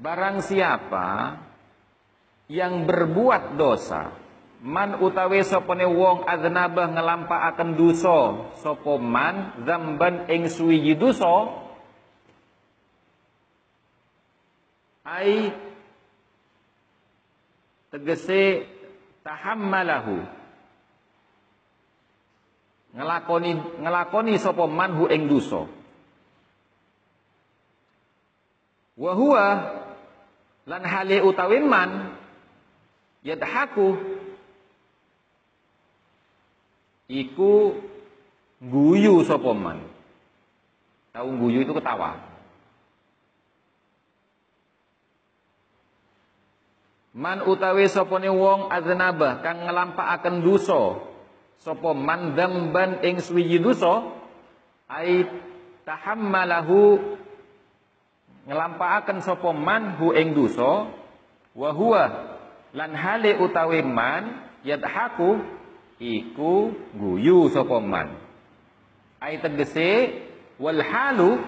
barang 0.00 0.40
siapa 0.40 1.36
yang 2.48 2.88
berbuat 2.88 3.54
dosa 3.54 4.20
Man 4.60 5.00
utawi 5.00 5.40
sopone 5.40 5.88
wong 5.88 6.28
adnabah 6.28 6.92
ngelampakaken 6.92 7.80
dosa 7.80 8.44
sapa 8.60 9.00
man 9.00 9.56
zamban 9.64 10.28
ing 10.28 10.52
suwiji 10.52 11.00
dosa 11.00 11.48
ai 15.08 15.48
tegese 17.88 18.68
tahammalahu 19.24 20.28
ngelakoni 22.92 23.80
ngelakoni 23.80 24.36
sapa 24.36 24.68
man 24.68 24.92
hu 24.92 25.08
ing 25.08 25.24
dosa 25.24 25.64
wa 29.00 29.12
huwa 29.16 29.44
lan 30.70 30.86
hale 30.86 31.18
utawi 31.26 31.58
man 31.66 32.14
yadhaku 33.26 33.98
iku 37.10 37.74
guyu 38.62 39.26
sapa 39.26 39.50
man. 39.50 39.82
Tahu 41.10 41.28
guyu 41.42 41.66
itu 41.66 41.74
ketawa. 41.74 42.22
Man 47.10 47.42
utawi 47.42 47.90
sapane 47.90 48.30
wong 48.30 48.70
aznaba 48.70 49.42
kang 49.42 49.66
nglampakaken 49.66 50.46
dosa 50.46 51.02
sapa 51.58 51.90
man 51.90 52.38
dzamban 52.38 53.02
ing 53.02 53.18
suwiji 53.18 53.58
dosa 53.58 54.06
ai 54.86 55.26
tahammalahu 55.82 57.02
nglampakaken 58.50 59.22
sapa 59.22 59.54
man 59.54 59.94
hu 59.94 60.10
ing 60.10 60.34
dosa 60.34 60.90
wa 61.54 61.70
huwa 61.70 62.04
lan 62.74 62.90
hale 62.98 63.38
utawi 63.38 63.86
man 63.86 64.50
yadhaku 64.66 65.38
iku 66.02 66.74
guyu 66.98 67.46
sapa 67.54 67.78
man. 67.78 68.18
Ai 69.22 69.38
tegese 69.38 70.18
wal 70.58 70.82
halu 70.82 71.38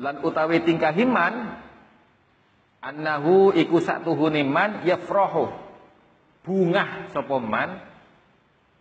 lan 0.00 0.24
utawi 0.24 0.64
tingkahiman 0.64 1.60
annahu 2.80 3.52
iku 3.52 3.84
satuhune 3.84 4.42
man 4.48 4.80
yafrahu 4.88 5.52
bungah 6.42 7.12
sapa 7.14 7.36
man 7.38 7.84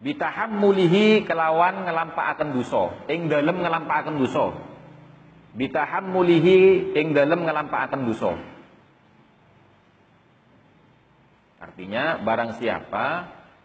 bitahammulihi 0.01 1.29
kelawan 1.29 1.85
ngelampakaken 1.85 2.57
dosa 2.57 3.05
ing 3.05 3.29
dalem 3.29 3.61
ngelampakaken 3.61 4.17
dosa 4.17 4.70
bitahammulihi 5.57 6.91
ing 6.95 7.11
dalem 7.11 7.43
ngelampakaken 7.43 8.07
dosa 8.07 8.33
artinya 11.61 12.19
barang 12.19 12.57
siapa 12.57 13.05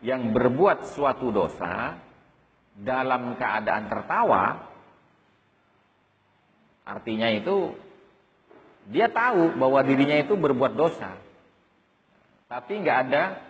yang 0.05 0.31
berbuat 0.31 0.93
suatu 0.93 1.33
dosa 1.33 1.97
dalam 2.77 3.41
keadaan 3.41 3.89
tertawa, 3.89 4.69
artinya 6.85 7.33
itu 7.33 7.73
dia 8.87 9.09
tahu 9.09 9.57
bahwa 9.57 9.81
dirinya 9.81 10.21
itu 10.21 10.37
berbuat 10.37 10.77
dosa, 10.77 11.17
tapi 12.47 12.85
nggak 12.85 12.99
ada 13.09 13.41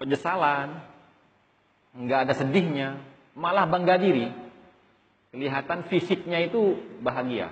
penyesalan, 0.00 0.80
nggak 1.94 2.20
ada 2.26 2.34
sedihnya, 2.34 2.96
malah 3.36 3.68
bangga 3.68 4.00
diri. 4.00 4.32
Kelihatan 5.32 5.88
fisiknya 5.88 6.44
itu 6.44 6.76
bahagia, 7.00 7.48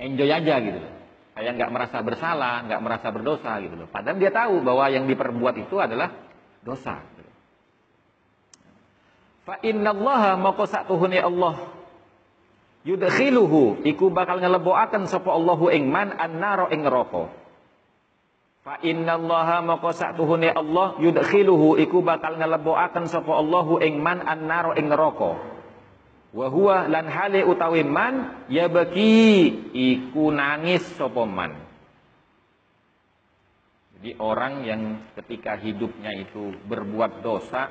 enjoy 0.00 0.32
aja 0.32 0.56
gitu 0.64 0.80
kayak 1.40 1.56
nggak 1.56 1.72
merasa 1.72 1.98
bersalah, 2.04 2.68
nggak 2.68 2.82
merasa 2.84 3.08
berdosa 3.08 3.56
gitu 3.64 3.74
loh. 3.80 3.88
Padahal 3.88 4.20
dia 4.20 4.28
tahu 4.28 4.60
bahwa 4.60 4.84
yang 4.92 5.08
diperbuat 5.08 5.56
itu 5.56 5.80
adalah 5.80 6.12
dosa. 6.60 7.00
Fa 9.48 9.56
innallaha 9.64 10.36
maqasatuhuni 10.36 11.16
Allah. 11.16 11.80
Yudkhiluhu 12.84 13.84
iku 13.88 14.12
bakal 14.12 14.40
ngeleboaken 14.40 15.08
sapa 15.08 15.32
Allahu 15.32 15.72
ing 15.72 15.88
man 15.88 16.12
annaro 16.16 16.68
ing 16.68 16.84
neraka. 16.84 17.32
Fa 18.60 18.76
innallaha 18.84 19.64
maka 19.64 19.96
satuhune 19.96 20.52
Allah 20.52 21.00
yudkhiluhu 21.00 21.80
iku 21.80 22.04
bakal 22.04 22.36
ngeleboaken 22.36 23.08
sapa 23.08 23.32
Allahu 23.32 23.80
ing 23.80 24.04
man 24.04 24.20
annaro 24.20 24.76
ing 24.76 24.92
neraka 24.92 25.49
wa 26.30 26.46
huwa 26.46 26.86
lan 26.86 27.06
hale 27.10 27.42
utawi 27.42 27.82
man 27.82 28.46
ya 28.46 28.70
baki 28.70 29.50
iku 29.74 30.30
nangis 30.30 30.86
sapa 30.94 31.26
jadi 34.00 34.16
orang 34.16 34.64
yang 34.64 34.82
ketika 35.12 35.60
hidupnya 35.60 36.16
itu 36.16 36.56
berbuat 36.64 37.20
dosa 37.20 37.68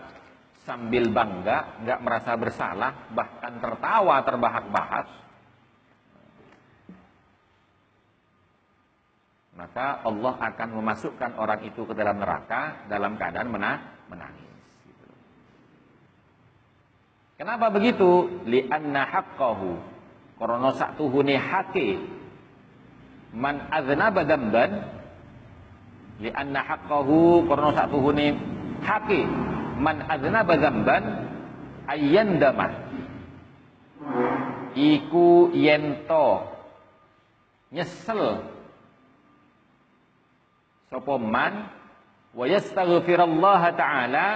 sambil 0.62 1.10
bangga, 1.10 1.82
nggak 1.82 2.00
merasa 2.06 2.38
bersalah, 2.38 3.10
bahkan 3.10 3.58
tertawa 3.58 4.22
terbahak-bahak, 4.22 5.08
maka 9.58 10.06
Allah 10.06 10.34
akan 10.38 10.70
memasukkan 10.78 11.32
orang 11.42 11.66
itu 11.66 11.82
ke 11.89 11.98
dalam 11.98 12.22
neraka 12.22 12.86
dalam 12.86 13.18
keadaan 13.18 13.50
menangis. 13.50 14.59
Kenapa 17.39 17.72
begitu? 17.72 18.27
Lianna 18.43 19.08
haqqahu. 19.08 19.79
Karena 20.36 20.75
satuhune 20.75 21.39
hake. 21.39 21.96
Man 23.31 23.63
aznaba 23.72 24.27
damban 24.27 25.00
li 26.19 26.29
anna 26.36 26.60
haqqahu 26.60 27.48
karena 27.48 27.69
satuhune 27.72 28.36
hake. 28.84 29.24
Man 29.79 30.03
aznaba 30.12 30.60
dzamban 30.60 31.03
ayyandama 31.88 32.67
iku 34.75 35.55
yento 35.55 36.43
nyesel. 37.72 38.43
Sapa 40.91 41.15
man 41.15 41.72
wa 42.36 42.46
yastaghfirullah 42.46 43.62
taala 43.79 44.27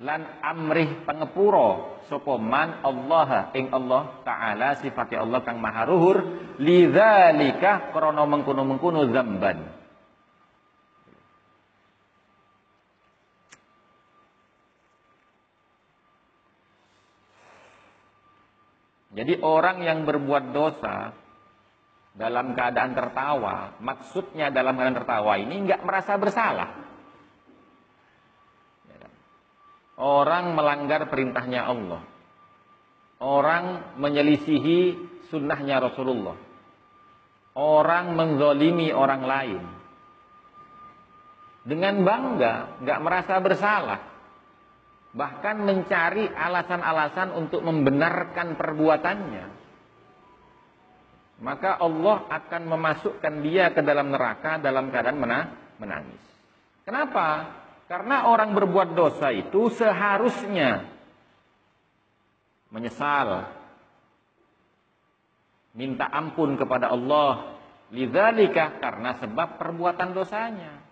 lan 0.00 0.40
amrih 0.40 1.04
pangepura 1.04 2.00
sapa 2.08 2.40
man 2.40 2.80
Allah 2.82 3.52
ing 3.52 3.68
Allah 3.68 4.24
taala 4.24 4.74
sifati 4.80 5.14
Allah 5.14 5.44
kang 5.44 5.60
maha 5.60 5.84
luhur 5.84 6.18
lidzalika 6.56 7.92
krana 7.92 8.24
mengkono-mengkono 8.24 9.12
zamban 9.12 9.80
Jadi 19.10 19.42
orang 19.42 19.82
yang 19.82 20.06
berbuat 20.06 20.54
dosa 20.54 21.10
dalam 22.14 22.54
keadaan 22.54 22.94
tertawa, 22.94 23.76
maksudnya 23.82 24.54
dalam 24.54 24.78
keadaan 24.78 24.98
tertawa 25.02 25.32
ini 25.36 25.66
nggak 25.66 25.82
merasa 25.82 26.14
bersalah. 26.14 26.70
Ya 28.86 28.96
kan? 29.02 29.12
Orang 30.00 30.56
melanggar 30.56 31.12
perintahnya 31.12 31.68
Allah. 31.68 32.00
Orang 33.20 33.96
menyelisihi 34.00 34.96
sunnahnya 35.28 35.76
Rasulullah. 35.84 36.40
Orang 37.52 38.16
menzolimi 38.16 38.88
orang 38.96 39.22
lain. 39.28 39.62
Dengan 41.60 42.00
bangga, 42.00 42.80
nggak 42.80 43.00
merasa 43.04 43.36
bersalah 43.44 44.10
bahkan 45.10 45.58
mencari 45.58 46.30
alasan-alasan 46.30 47.34
untuk 47.34 47.66
membenarkan 47.66 48.54
perbuatannya 48.54 49.46
maka 51.40 51.80
Allah 51.80 52.30
akan 52.30 52.62
memasukkan 52.68 53.34
dia 53.42 53.74
ke 53.74 53.82
dalam 53.82 54.14
neraka 54.14 54.62
dalam 54.62 54.86
keadaan 54.94 55.18
menangis 55.82 56.22
kenapa 56.86 57.58
karena 57.90 58.30
orang 58.30 58.54
berbuat 58.54 58.94
dosa 58.94 59.34
itu 59.34 59.66
seharusnya 59.74 60.86
menyesal 62.70 63.50
minta 65.74 66.06
ampun 66.06 66.54
kepada 66.54 66.94
Allah 66.94 67.58
lidzalika 67.90 68.78
karena 68.78 69.18
sebab 69.18 69.58
perbuatan 69.58 70.14
dosanya 70.14 70.86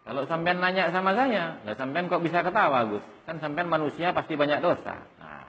kalau 0.00 0.24
sampean 0.24 0.58
nanya 0.58 0.90
sama 0.90 1.14
saya, 1.14 1.60
lah 1.62 1.76
sampean 1.78 2.10
kok 2.10 2.24
bisa 2.24 2.42
ketawa, 2.42 2.82
Gus? 2.88 3.04
Kan 3.28 3.38
sampean 3.38 3.70
manusia 3.70 4.10
pasti 4.10 4.34
banyak 4.34 4.58
dosa. 4.58 5.06
Nah, 5.22 5.46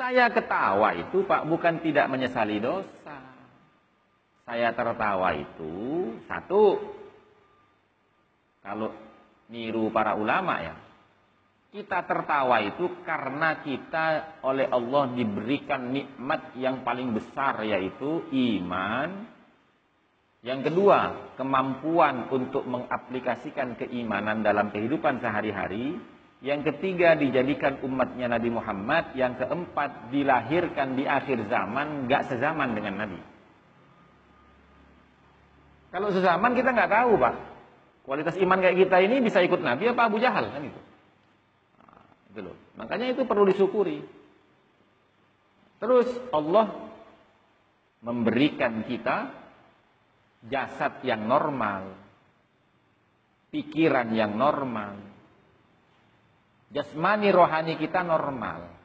saya 0.00 0.32
ketawa 0.32 0.96
itu 0.96 1.28
Pak 1.28 1.44
bukan 1.44 1.82
tidak 1.84 2.08
menyesali 2.08 2.56
dosa. 2.56 3.20
Saya 4.48 4.72
tertawa 4.72 5.36
itu 5.36 5.74
satu 6.24 6.78
kalau 8.60 8.92
niru 9.48 9.88
para 9.90 10.14
ulama 10.14 10.54
ya. 10.60 10.74
Kita 11.70 12.02
tertawa 12.02 12.58
itu 12.66 13.02
karena 13.06 13.62
kita 13.62 14.38
oleh 14.42 14.66
Allah 14.66 15.14
diberikan 15.14 15.94
nikmat 15.94 16.58
yang 16.58 16.82
paling 16.82 17.14
besar 17.14 17.62
yaitu 17.62 18.26
iman, 18.34 19.30
yang 20.40 20.64
kedua, 20.64 21.28
kemampuan 21.36 22.32
untuk 22.32 22.64
mengaplikasikan 22.64 23.76
keimanan 23.76 24.40
dalam 24.40 24.72
kehidupan 24.72 25.20
sehari-hari. 25.20 26.00
Yang 26.40 26.72
ketiga, 26.72 27.12
dijadikan 27.12 27.84
umatnya 27.84 28.32
Nabi 28.32 28.48
Muhammad. 28.48 29.12
Yang 29.12 29.44
keempat, 29.44 30.08
dilahirkan 30.08 30.96
di 30.96 31.04
akhir 31.04 31.44
zaman, 31.52 32.08
gak 32.08 32.32
sezaman 32.32 32.72
dengan 32.72 33.04
Nabi. 33.04 33.20
Kalau 35.92 36.08
sezaman 36.08 36.56
kita 36.56 36.72
nggak 36.72 36.88
tahu, 36.88 37.12
Pak. 37.20 37.34
Kualitas 38.04 38.36
iman 38.40 38.58
kayak 38.58 38.76
kita 38.88 38.96
ini 39.04 39.20
bisa 39.20 39.44
ikut 39.44 39.60
Nabi 39.60 39.92
apa 39.92 40.08
Abu 40.08 40.18
Jahal 40.18 40.48
kan 40.50 40.62
itu. 40.64 40.80
Nah, 41.78 42.04
itu 42.32 42.40
loh. 42.40 42.56
Makanya 42.80 43.12
itu 43.12 43.22
perlu 43.28 43.44
disyukuri. 43.46 44.00
Terus 45.80 46.08
Allah 46.32 46.68
memberikan 48.00 48.84
kita 48.84 49.32
jasad 50.48 51.04
yang 51.04 51.28
normal, 51.28 51.92
pikiran 53.52 54.08
yang 54.16 54.36
normal, 54.36 54.96
jasmani 56.72 57.28
rohani 57.28 57.76
kita 57.76 58.00
normal. 58.04 58.80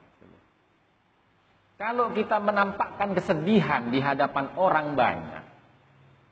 Kalau 1.76 2.16
kita 2.16 2.40
menampakkan 2.40 3.12
kesedihan 3.12 3.92
di 3.92 4.00
hadapan 4.00 4.56
orang 4.56 4.96
banyak, 4.96 5.35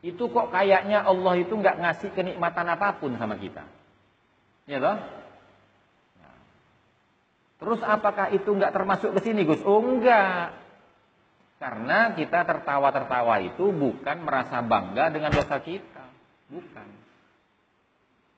itu 0.04 0.24
kok 0.28 0.52
kayaknya 0.52 1.08
Allah 1.08 1.40
itu 1.40 1.56
nggak 1.56 1.80
ngasih 1.80 2.10
kenikmatan 2.12 2.68
apa 2.68 3.00
pun 3.00 3.16
sama 3.16 3.40
kita. 3.40 3.64
Ya 4.68 4.84
toh? 4.84 5.00
Nah. 6.20 6.40
Terus 7.64 7.80
apakah 7.80 8.36
itu 8.36 8.52
nggak 8.52 8.76
termasuk 8.76 9.16
ke 9.16 9.24
sini, 9.24 9.48
Gus? 9.48 9.64
Oh 9.64 9.80
enggak. 9.80 10.60
Karena 11.56 12.12
kita 12.20 12.44
tertawa-tertawa 12.44 13.40
itu 13.48 13.72
bukan 13.72 14.28
merasa 14.28 14.60
bangga 14.60 15.08
dengan 15.08 15.32
dosa 15.32 15.64
kita. 15.64 16.04
Bukan. 16.52 16.88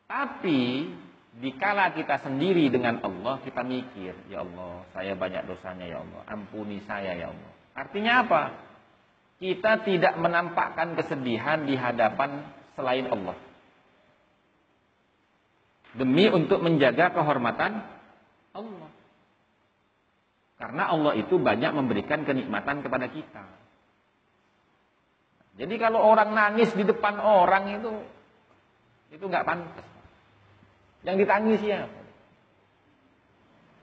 Tapi 0.05 0.93
dikala 1.41 1.97
kita 1.97 2.21
sendiri 2.21 2.69
dengan 2.69 3.01
Allah, 3.01 3.41
kita 3.41 3.65
mikir, 3.65 4.13
ya 4.29 4.45
Allah, 4.45 4.85
saya 4.93 5.17
banyak 5.17 5.49
dosanya 5.49 5.89
ya 5.89 5.99
Allah, 6.05 6.21
ampuni 6.29 6.79
saya 6.85 7.17
ya 7.17 7.33
Allah. 7.33 7.51
Artinya 7.73 8.13
apa? 8.21 8.43
Kita 9.45 9.85
tidak 9.85 10.17
menampakkan 10.17 10.97
kesedihan 10.97 11.69
di 11.69 11.77
hadapan 11.77 12.49
selain 12.73 13.05
Allah. 13.13 13.37
Demi 15.93 16.25
untuk 16.33 16.65
menjaga 16.65 17.13
kehormatan 17.13 17.77
Allah. 18.57 18.89
Karena 20.57 20.89
Allah 20.89 21.13
itu 21.13 21.37
banyak 21.37 21.77
memberikan 21.77 22.25
kenikmatan 22.25 22.81
kepada 22.81 23.05
kita. 23.05 23.45
Jadi 25.61 25.77
kalau 25.77 26.01
orang 26.01 26.33
nangis 26.33 26.73
di 26.73 26.81
depan 26.81 27.21
orang 27.21 27.77
itu 27.77 28.01
itu 29.13 29.29
nggak 29.29 29.45
pantas. 29.45 29.85
Yang 31.05 31.15
ditangis 31.21 31.61
ya. 31.61 31.85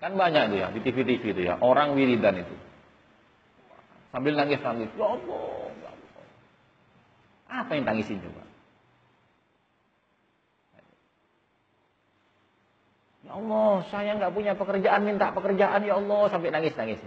Kan 0.03 0.19
banyak 0.19 0.43
tuh 0.51 0.59
ya 0.59 0.69
di 0.75 0.83
TV-TV 0.83 1.23
itu 1.39 1.43
ya, 1.47 1.55
orang 1.63 1.95
wiridan 1.95 2.43
itu. 2.43 2.72
Sambil 4.13 4.37
nangis-nangis, 4.37 4.93
ya 4.93 5.01
ya 5.01 5.07
Allah. 5.09 5.45
Apa 7.53 7.71
yang 7.77 7.85
tangisin 7.89 8.21
coba? 8.21 8.45
Ya 13.23 13.33
Allah, 13.41 13.73
saya 13.89 14.11
nggak 14.21 14.33
punya 14.37 14.53
pekerjaan, 14.53 15.01
minta 15.09 15.33
pekerjaan 15.33 15.81
ya 15.89 15.97
Allah 15.97 16.23
sampai 16.29 16.53
nangis-nangis. 16.53 17.01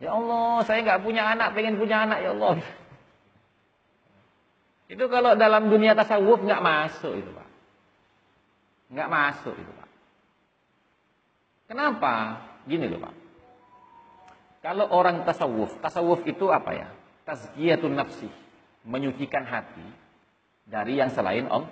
Ya 0.00 0.12
Allah, 0.12 0.64
saya 0.64 0.80
nggak 0.84 1.04
punya 1.04 1.24
anak, 1.24 1.52
pengen 1.52 1.76
punya 1.76 2.08
anak 2.08 2.24
ya 2.24 2.32
Allah. 2.32 2.56
Itu 4.92 5.04
kalau 5.12 5.36
dalam 5.36 5.68
dunia 5.68 5.92
tasawuf 5.92 6.40
nggak 6.40 6.62
masuk 6.62 7.12
itu 7.18 7.30
pak, 7.32 7.48
nggak 8.92 9.08
masuk 9.10 9.52
itu 9.56 9.72
pak. 9.72 9.88
Kenapa? 11.66 12.14
gini 12.66 12.90
loh 12.90 12.98
Pak. 12.98 13.14
Kalau 14.66 14.90
orang 14.90 15.22
tasawuf, 15.22 15.78
tasawuf 15.78 16.26
itu 16.26 16.50
apa 16.50 16.74
ya? 16.74 16.90
Tazkiyatun 17.22 17.94
nafsi, 17.94 18.26
menyucikan 18.82 19.46
hati 19.46 19.86
dari 20.66 20.98
yang 20.98 21.14
selain 21.14 21.46
Allah. 21.46 21.70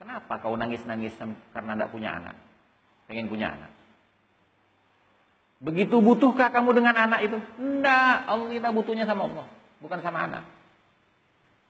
Kenapa 0.00 0.40
kau 0.40 0.56
nangis-nangis 0.56 1.12
karena 1.52 1.76
tidak 1.76 1.92
punya 1.92 2.16
anak? 2.16 2.32
Pengen 3.04 3.28
punya 3.28 3.52
anak. 3.52 3.68
Begitu 5.60 6.00
butuhkah 6.00 6.48
kamu 6.48 6.80
dengan 6.80 6.96
anak 6.96 7.20
itu? 7.28 7.36
Tidak, 7.60 8.16
Allah 8.24 8.48
kita 8.48 8.68
butuhnya 8.72 9.04
sama 9.04 9.28
Allah, 9.28 9.46
bukan 9.84 10.00
sama 10.00 10.18
anak. 10.24 10.48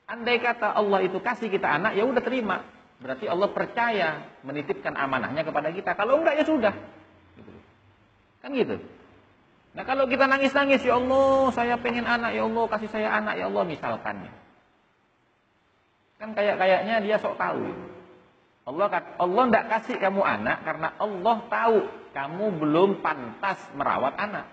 Andai 0.06 0.38
kata 0.38 0.70
Allah 0.70 1.02
itu 1.02 1.18
kasih 1.18 1.50
kita 1.50 1.66
anak, 1.66 1.98
ya 1.98 2.06
udah 2.06 2.22
terima. 2.22 2.62
Berarti 3.02 3.26
Allah 3.26 3.50
percaya 3.50 4.38
menitipkan 4.46 4.94
amanahnya 4.94 5.42
kepada 5.42 5.74
kita. 5.74 5.98
Kalau 5.98 6.22
enggak 6.22 6.38
ya 6.38 6.46
sudah. 6.46 6.74
Kan 8.44 8.52
gitu. 8.52 8.76
Nah 9.72 9.88
kalau 9.88 10.04
kita 10.04 10.28
nangis-nangis, 10.28 10.84
ya 10.84 11.00
Allah 11.00 11.48
saya 11.56 11.80
pengen 11.80 12.04
anak, 12.04 12.36
ya 12.36 12.44
Allah 12.44 12.64
kasih 12.68 12.92
saya 12.92 13.08
anak, 13.08 13.40
ya 13.40 13.48
Allah 13.48 13.64
misalkan. 13.64 14.28
Kan 16.20 16.36
kayak-kayaknya 16.36 17.00
dia 17.00 17.16
sok 17.16 17.40
tahu. 17.40 17.72
Allah 18.68 19.00
Allah 19.16 19.42
tidak 19.48 19.64
kasih 19.72 19.96
kamu 19.96 20.20
anak 20.24 20.60
karena 20.64 20.88
Allah 21.00 21.36
tahu 21.48 21.78
kamu 22.12 22.44
belum 22.60 22.90
pantas 23.00 23.60
merawat 23.72 24.12
anak. 24.20 24.46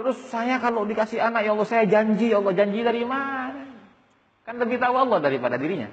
Terus 0.00 0.16
saya 0.32 0.56
kalau 0.62 0.88
dikasih 0.88 1.20
anak 1.20 1.44
ya 1.44 1.52
Allah 1.52 1.68
saya 1.68 1.84
janji 1.84 2.32
ya 2.32 2.40
Allah 2.40 2.56
janji 2.56 2.80
dari 2.80 3.04
mana? 3.04 3.68
Kan 4.48 4.56
lebih 4.56 4.80
tahu 4.80 4.96
Allah 4.96 5.20
daripada 5.20 5.60
dirinya. 5.60 5.92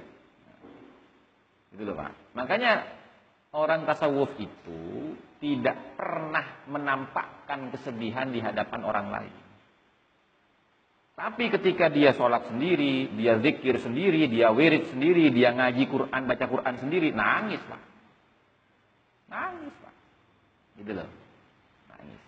Itu 1.75 1.83
loh 1.83 1.95
Pak. 1.99 2.11
Makanya 2.39 2.87
orang 3.55 3.87
tasawuf 3.87 4.35
itu 4.35 5.15
tidak 5.39 5.95
pernah 5.95 6.67
menampakkan 6.67 7.71
kesedihan 7.71 8.27
di 8.27 8.43
hadapan 8.43 8.81
orang 8.83 9.07
lain. 9.09 9.35
Tapi 11.15 11.47
ketika 11.47 11.87
dia 11.87 12.11
sholat 12.11 12.51
sendiri, 12.51 13.07
dia 13.15 13.39
zikir 13.39 13.79
sendiri, 13.79 14.27
dia 14.27 14.51
wirid 14.51 14.91
sendiri, 14.91 15.31
dia 15.31 15.55
ngaji 15.55 15.87
Quran, 15.87 16.21
baca 16.27 16.45
Quran 16.45 16.75
sendiri, 16.75 17.15
nangis 17.15 17.63
pak. 17.63 17.81
Nangis 19.31 19.71
pak. 19.79 19.95
Gitu 20.75 20.91
loh. 20.91 21.07
Nangis. 21.87 22.21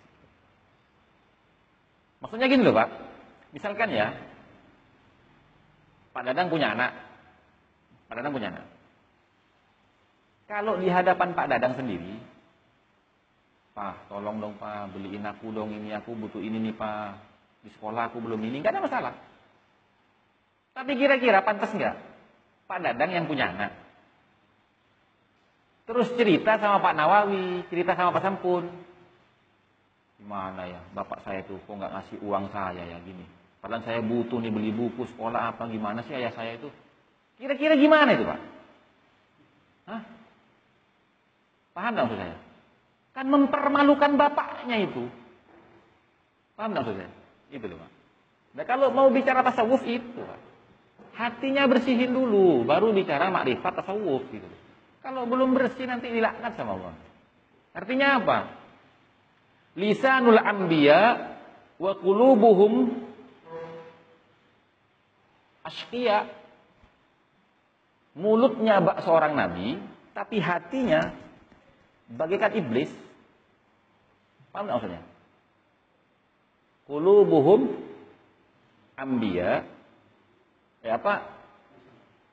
Maksudnya 2.24 2.48
gini 2.48 2.64
loh 2.64 2.72
pak. 2.72 2.88
Misalkan 3.52 3.92
ya, 3.92 4.16
Pak 6.16 6.24
Dadang 6.24 6.48
punya 6.48 6.72
anak. 6.72 6.96
Pak 8.08 8.14
Dadang 8.16 8.32
punya 8.32 8.48
anak. 8.56 8.77
Kalau 10.48 10.80
di 10.80 10.88
hadapan 10.88 11.36
Pak 11.36 11.46
Dadang 11.52 11.76
sendiri, 11.76 12.16
Pak, 13.76 14.08
tolong 14.08 14.40
dong 14.40 14.56
Pak, 14.56 14.96
beliin 14.96 15.22
aku 15.28 15.52
dong 15.52 15.76
ini, 15.76 15.92
aku 15.92 16.16
butuh 16.16 16.40
ini 16.40 16.56
nih 16.56 16.74
Pak 16.74 17.28
di 17.60 17.68
sekolah 17.76 18.08
aku 18.08 18.24
belum 18.24 18.40
ini, 18.40 18.64
nggak 18.64 18.72
ada 18.72 18.82
masalah. 18.82 19.14
Tapi 20.72 20.96
kira-kira 20.96 21.44
pantas 21.44 21.68
nggak 21.76 21.94
Pak 22.64 22.78
Dadang 22.80 23.12
yang 23.12 23.28
punya 23.28 23.52
anak? 23.52 23.76
Terus 25.84 26.08
cerita 26.16 26.56
sama 26.56 26.80
Pak 26.80 26.96
Nawawi, 26.96 27.68
cerita 27.68 27.92
sama 27.92 28.16
Pak 28.16 28.24
Sampun. 28.24 28.64
Gimana 30.18 30.64
ya, 30.64 30.80
bapak 30.96 31.22
saya 31.28 31.44
tuh 31.44 31.60
kok 31.60 31.76
nggak 31.76 31.92
ngasih 31.92 32.16
uang 32.24 32.48
saya 32.50 32.82
ya 32.88 32.98
gini. 33.04 33.22
Padahal 33.60 33.84
saya 33.84 34.00
butuh 34.00 34.40
nih 34.40 34.50
beli 34.50 34.72
buku 34.72 35.04
sekolah 35.12 35.54
apa 35.54 35.68
gimana 35.68 36.00
sih 36.08 36.16
ayah 36.16 36.32
saya 36.32 36.56
itu. 36.56 36.72
Kira-kira 37.36 37.76
gimana 37.76 38.16
itu 38.16 38.24
Pak? 38.26 38.40
Hah? 39.92 40.02
Paham 41.78 41.94
nggak 41.94 42.06
maksud 42.10 42.18
saya? 42.18 42.36
Kan 43.14 43.30
mempermalukan 43.30 44.18
bapaknya 44.18 44.82
itu. 44.82 45.06
Paham 46.58 46.74
nggak 46.74 46.82
maksud 46.82 46.96
saya? 46.98 47.12
Itu 47.54 47.70
loh, 47.70 47.78
Pak. 47.78 47.90
Nah, 48.58 48.64
kalau 48.66 48.90
mau 48.90 49.06
bicara 49.14 49.46
tasawuf 49.46 49.86
itu. 49.86 50.18
Hatinya 51.14 51.70
bersihin 51.70 52.10
dulu, 52.10 52.66
baru 52.66 52.90
bicara 52.90 53.30
makrifat 53.30 53.78
tasawuf 53.78 54.26
gitu. 54.26 54.46
Kalau 55.06 55.22
belum 55.30 55.54
bersih 55.54 55.86
nanti 55.86 56.10
dilaknat 56.10 56.58
sama 56.58 56.82
Allah. 56.82 56.94
Artinya 57.78 58.06
apa? 58.18 58.38
Lisanul 59.78 60.42
anbiya 60.42 61.30
wa 61.78 61.94
qulubuhum 61.94 62.90
asqiya. 65.62 66.26
Mulutnya 68.18 68.82
seorang 69.06 69.38
nabi, 69.38 69.78
tapi 70.10 70.42
hatinya 70.42 71.27
bagaikan 72.12 72.52
iblis. 72.56 72.90
Paham 74.52 74.68
nggak 74.68 74.76
maksudnya? 74.80 75.02
Qulubuhum 76.88 77.60
ambiya 78.96 79.68
ya 80.80 80.96
apa? 80.96 81.28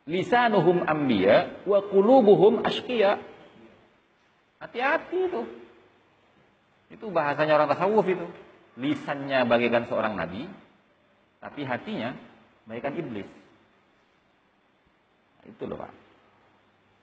Lisanuhum 0.08 0.86
ambiya 0.86 1.66
wa 1.68 1.84
qulubuhum 1.84 2.64
asqiya. 2.64 3.20
Hati-hati 4.64 5.20
itu. 5.28 5.42
Itu 6.94 7.12
bahasanya 7.12 7.60
orang 7.60 7.70
tasawuf 7.74 8.06
itu. 8.08 8.26
Lisannya 8.76 9.48
bagaikan 9.48 9.88
seorang 9.88 10.20
nabi, 10.20 10.48
tapi 11.40 11.64
hatinya 11.64 12.12
bagaikan 12.68 12.96
iblis. 12.96 13.28
Nah, 15.40 15.46
itu 15.48 15.64
loh 15.64 15.80
Pak. 15.80 16.05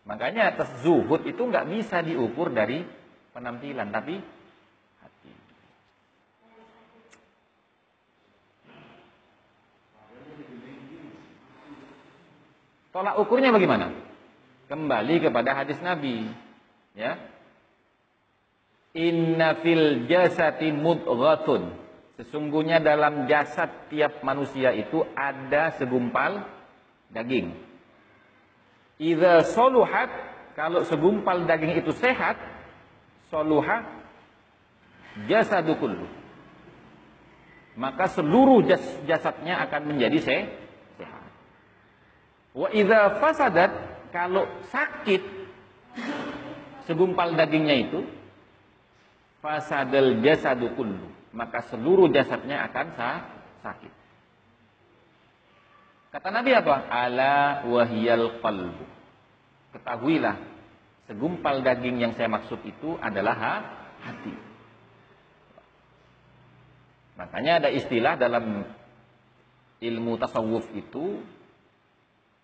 Makanya 0.03 0.55
atas 0.55 0.83
zuhud 0.83 1.23
itu 1.25 1.43
nggak 1.43 1.69
bisa 1.71 2.03
diukur 2.03 2.51
dari 2.51 2.83
penampilan, 3.31 3.89
tapi 3.95 4.19
Tolak 12.93 13.17
ukurnya 13.25 13.49
bagaimana? 13.49 13.89
Kembali 14.69 15.17
kepada 15.25 15.57
hadis 15.57 15.81
Nabi. 15.81 16.29
Ya. 16.93 17.17
Inna 18.93 19.57
fil 19.65 20.05
jasati 20.05 20.69
mudghatun. 20.77 21.73
Sesungguhnya 22.21 22.85
dalam 22.85 23.25
jasad 23.25 23.89
tiap 23.89 24.21
manusia 24.21 24.77
itu 24.77 25.09
ada 25.17 25.73
segumpal 25.81 26.45
daging. 27.09 27.57
Idza 29.01 29.47
soluhat 29.53 30.11
kalau 30.53 30.85
segumpal 30.85 31.49
daging 31.49 31.81
itu 31.81 31.93
sehat, 31.97 32.37
soluha 33.33 33.85
jasadu 35.29 35.77
kullu. 35.81 36.07
Maka 37.73 38.13
seluruh 38.13 38.69
jas 38.69 38.85
jasadnya 39.09 39.65
akan 39.65 39.97
menjadi 39.97 40.19
sehat. 40.21 41.31
Wa 42.53 42.69
idza 42.69 43.17
fasadat 43.17 43.73
kalau 44.13 44.45
sakit 44.69 45.25
segumpal 46.85 47.33
dagingnya 47.33 47.89
itu 47.89 48.05
fasadal 49.41 50.21
jasadu 50.21 50.77
kullu 50.77 51.09
maka 51.33 51.65
seluruh 51.73 52.13
jasadnya 52.13 52.69
akan 52.69 52.87
sakit. 53.65 53.93
Kata 56.13 56.29
Nabi 56.29 56.53
apa? 56.53 56.93
Ala 56.93 57.65
wahiyal 57.65 58.39
qalbu. 58.45 58.85
Ketahuilah 59.73 60.37
segumpal 61.09 61.65
daging 61.65 62.05
yang 62.05 62.13
saya 62.13 62.29
maksud 62.29 62.61
itu 62.69 63.01
adalah 63.01 63.35
ha, 63.35 63.55
hati. 64.05 64.35
Makanya 67.17 67.65
ada 67.65 67.69
istilah 67.73 68.21
dalam 68.21 68.69
ilmu 69.81 70.13
tasawuf 70.21 70.69
itu 70.77 71.25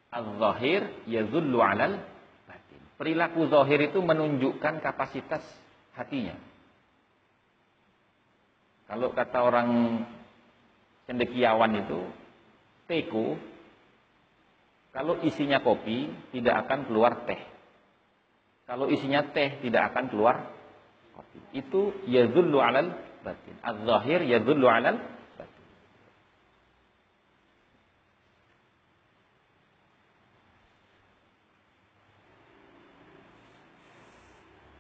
Al-zahir 0.09 1.05
yazullu 1.05 1.61
alal 1.61 2.01
batin. 2.49 2.81
Perilaku 2.97 3.45
zahir 3.53 3.93
itu 3.93 4.01
menunjukkan 4.01 4.81
kapasitas 4.81 5.45
hatinya. 5.93 6.33
Kalau 8.89 9.13
kata 9.13 9.39
orang 9.45 9.69
cendekiawan 11.05 11.77
itu, 11.77 12.09
teko, 12.89 13.37
kalau 14.93 15.21
isinya 15.23 15.61
kopi, 15.61 16.09
tidak 16.33 16.67
akan 16.67 16.89
keluar 16.89 17.25
teh. 17.29 17.41
Kalau 18.69 18.89
isinya 18.89 19.25
teh, 19.33 19.61
tidak 19.65 19.93
akan 19.93 20.13
keluar 20.13 20.49
kopi. 21.17 21.39
Itu 21.57 21.93
yazullu 22.09 22.61
alal 22.61 22.93
batin. 23.25 23.57
Al-zahir 23.65 24.25
yazullu 24.25 24.69
alal 24.69 24.99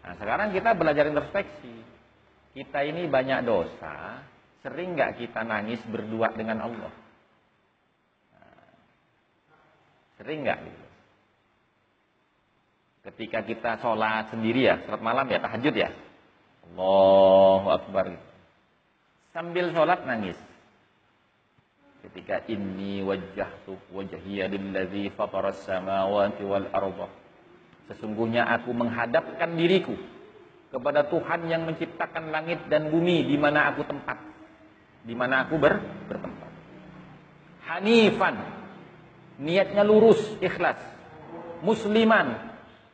Nah 0.09 0.16
sekarang 0.16 0.57
kita 0.57 0.73
belajar 0.73 1.05
introspeksi. 1.05 1.85
Kita 2.57 2.81
ini 2.81 3.05
banyak 3.12 3.44
dosa, 3.44 4.25
sering 4.64 4.97
nggak 4.97 5.21
kita 5.21 5.44
nangis 5.44 5.85
berdua 5.85 6.33
dengan 6.33 6.64
Allah? 6.64 6.92
Nah, 8.33 8.73
sering 10.18 10.44
nggak 10.44 10.59
gitu? 10.66 10.85
Ketika 13.09 13.40
kita 13.40 13.70
sholat 13.81 14.28
sendiri 14.35 14.68
ya, 14.68 14.76
sholat 14.85 15.00
malam 15.00 15.24
ya, 15.33 15.40
tahajud 15.40 15.72
ya. 15.72 15.88
Allahu 16.68 17.68
Akbar. 17.72 18.20
Sambil 19.33 19.72
sholat 19.72 20.04
nangis. 20.04 20.37
Ketika 22.04 22.44
inni 22.52 23.00
wajjahtu 23.00 23.81
wajhiya 23.94 24.52
lillazi 24.52 25.09
fataras 25.16 25.62
samawati 25.64 26.42
wal 26.44 26.68
arda. 26.68 27.09
Sesungguhnya 27.88 28.44
aku 28.44 28.76
menghadapkan 28.76 29.57
diriku 29.57 29.96
kepada 30.68 31.09
Tuhan 31.09 31.48
yang 31.48 31.64
menciptakan 31.64 32.28
langit 32.28 32.61
dan 32.68 32.92
bumi 32.92 33.24
di 33.24 33.40
mana 33.40 33.72
aku 33.72 33.88
tempat. 33.88 34.20
Di 35.09 35.16
mana 35.16 35.48
aku 35.48 35.57
ber, 35.57 35.81
bertempat. 36.12 36.52
Hanifan. 37.64 38.58
Niatnya 39.38 39.87
lurus, 39.87 40.18
ikhlas. 40.42 40.79
Musliman 41.62 42.38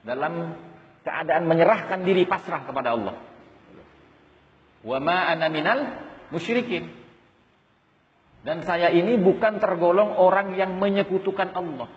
dalam 0.04 0.56
keadaan 1.04 1.44
menyerahkan 1.48 2.04
diri 2.04 2.28
pasrah 2.28 2.64
kepada 2.64 2.92
Allah. 2.96 3.16
Wa 4.84 4.98
ma 5.00 5.32
ana 5.32 5.48
minal 5.48 5.80
musyrikin. 6.28 6.92
Dan 8.44 8.60
saya 8.60 8.92
ini 8.92 9.16
bukan 9.16 9.56
tergolong 9.56 10.20
orang 10.20 10.52
yang 10.52 10.76
menyekutukan 10.76 11.56
Allah. 11.56 11.88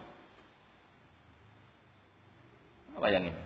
Apa 2.95 3.07
yang 3.11 3.27
ini? 3.27 3.41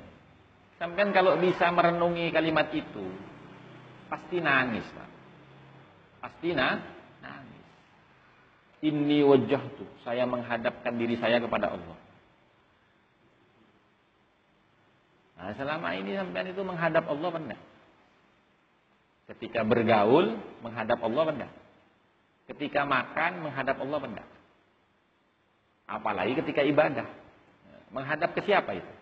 Sampai 0.77 1.09
kalau 1.09 1.33
bisa 1.41 1.69
merenungi 1.73 2.29
kalimat 2.29 2.69
itu, 2.73 3.05
pasti 4.05 4.37
nangis, 4.37 4.85
Pak. 4.93 5.09
Pasti 6.21 6.53
nangis. 6.53 7.00
Ini 8.81 9.21
wajah 9.21 9.61
tuh, 9.77 9.89
saya 10.01 10.25
menghadapkan 10.25 10.97
diri 10.97 11.13
saya 11.21 11.37
kepada 11.37 11.69
Allah. 11.69 11.97
Nah, 15.37 15.53
selama 15.53 15.93
ini 15.97 16.17
sampean 16.17 16.49
itu 16.49 16.61
menghadap 16.65 17.05
Allah 17.05 17.29
benar. 17.29 17.59
Ketika 19.29 19.61
bergaul 19.61 20.33
menghadap 20.65 20.97
Allah 21.01 21.23
benar. 21.29 21.49
Ketika 22.49 22.81
makan 22.85 23.31
menghadap 23.45 23.77
Allah 23.77 23.99
benar. 24.01 24.27
Apalagi 25.85 26.33
ketika 26.41 26.65
ibadah. 26.65 27.05
Menghadap 27.93 28.33
ke 28.33 28.41
siapa 28.45 28.81
itu? 28.81 28.93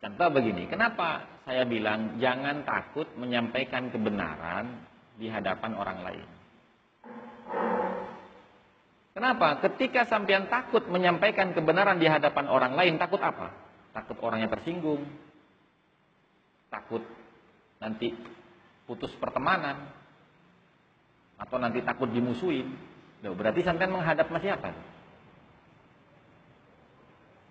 Contoh 0.00 0.32
begini, 0.32 0.64
kenapa 0.64 1.28
saya 1.44 1.68
bilang 1.68 2.16
jangan 2.16 2.64
takut 2.64 3.04
menyampaikan 3.20 3.92
kebenaran 3.92 4.88
di 5.20 5.28
hadapan 5.28 5.76
orang 5.76 5.98
lain. 6.00 6.26
Kenapa? 9.12 9.60
Ketika 9.68 10.08
sampean 10.08 10.48
takut 10.48 10.88
menyampaikan 10.88 11.52
kebenaran 11.52 12.00
di 12.00 12.08
hadapan 12.08 12.48
orang 12.48 12.72
lain, 12.72 12.96
takut 12.96 13.20
apa? 13.20 13.52
Takut 13.92 14.16
orangnya 14.24 14.48
tersinggung. 14.48 15.04
Takut 16.72 17.04
nanti 17.84 18.16
putus 18.88 19.12
pertemanan. 19.20 19.92
Atau 21.36 21.60
nanti 21.60 21.84
takut 21.84 22.08
dimusuhin. 22.08 22.72
Loh, 23.20 23.36
berarti 23.36 23.60
sampean 23.60 23.92
menghadap 23.92 24.32
sama 24.32 24.40
siapa? 24.40 24.72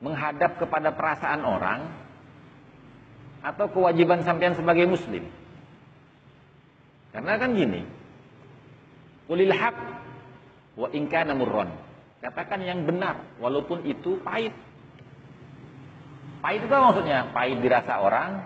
Menghadap 0.02 0.58
kepada 0.58 0.90
perasaan 0.96 1.46
orang 1.46 1.86
atau 3.46 3.70
kewajiban 3.70 4.26
sampean 4.26 4.58
sebagai 4.58 4.90
muslim. 4.90 5.28
Karena 7.10 7.34
kan 7.42 7.58
gini. 7.58 7.82
Ulil 9.30 9.54
haq 9.54 9.78
Wa 10.80 10.88
ingkana 10.96 11.36
murron. 11.36 11.68
Katakan 12.24 12.64
yang 12.64 12.88
benar, 12.88 13.20
walaupun 13.44 13.84
itu 13.84 14.16
pahit. 14.24 14.56
Pahit 16.40 16.64
itu 16.64 16.72
apa 16.72 16.96
maksudnya? 16.96 17.20
Pahit 17.36 17.60
dirasa 17.60 18.00
orang, 18.00 18.44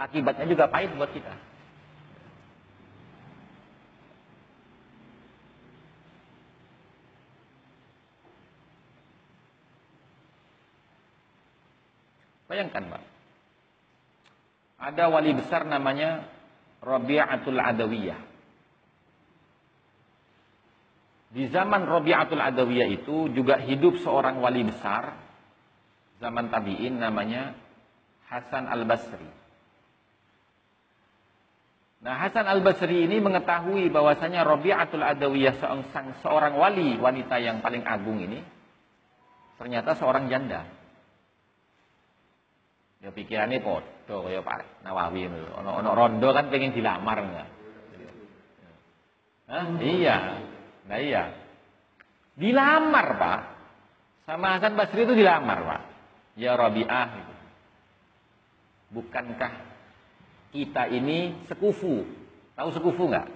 akibatnya 0.00 0.48
juga 0.48 0.72
pahit 0.72 0.88
buat 0.96 1.12
kita. 1.12 1.32
Bayangkan 12.48 12.84
Pak. 12.88 13.02
Ada 14.80 15.08
wali 15.08 15.32
besar 15.32 15.64
namanya 15.64 16.24
Rabi'atul 16.82 17.58
Adawiyah. 17.62 18.20
Di 21.32 21.48
zaman 21.48 21.88
Rabi'atul 21.88 22.42
Adawiyah 22.42 22.88
itu 22.92 23.30
juga 23.32 23.56
hidup 23.62 24.02
seorang 24.02 24.42
wali 24.42 24.66
besar 24.68 25.16
zaman 26.20 26.52
tabi'in 26.52 27.00
namanya 27.00 27.56
Hasan 28.28 28.68
Al-Basri. 28.68 29.30
Nah, 32.02 32.18
Hasan 32.18 32.50
Al-Basri 32.50 33.06
ini 33.06 33.22
mengetahui 33.22 33.86
bahwasanya 33.94 34.42
Rabi'atul 34.42 35.06
Adawiyah 35.06 35.54
seorang, 35.62 36.18
seorang 36.20 36.54
wali 36.58 36.98
wanita 36.98 37.38
yang 37.38 37.62
paling 37.62 37.86
agung 37.86 38.18
ini 38.18 38.42
ternyata 39.56 39.94
seorang 39.94 40.26
janda. 40.26 40.66
Ya 43.02 43.10
pikirannya 43.10 43.58
podo 43.66 44.22
kaya 44.22 44.46
Pak 44.46 44.86
Nawawi 44.86 45.26
ono 45.26 45.70
ono 45.82 45.90
rondo 45.90 46.30
kan 46.30 46.54
pengen 46.54 46.70
dilamar 46.70 47.18
enggak? 47.18 47.48
Hah? 49.50 49.66
Iya. 49.82 50.16
Nah 50.86 50.98
iya. 51.02 51.22
Dilamar 52.38 53.06
Pak. 53.18 53.40
Sama 54.22 54.56
Hasan 54.56 54.78
Basri 54.78 55.02
itu 55.02 55.18
dilamar 55.18 55.58
Pak. 55.66 55.82
Ya 56.38 56.54
Rabi'ah. 56.54 57.10
Bukankah 58.94 59.52
kita 60.54 60.86
ini 60.94 61.48
sekufu? 61.50 62.06
Tahu 62.54 62.68
sekufu 62.70 63.02
nggak? 63.10 63.28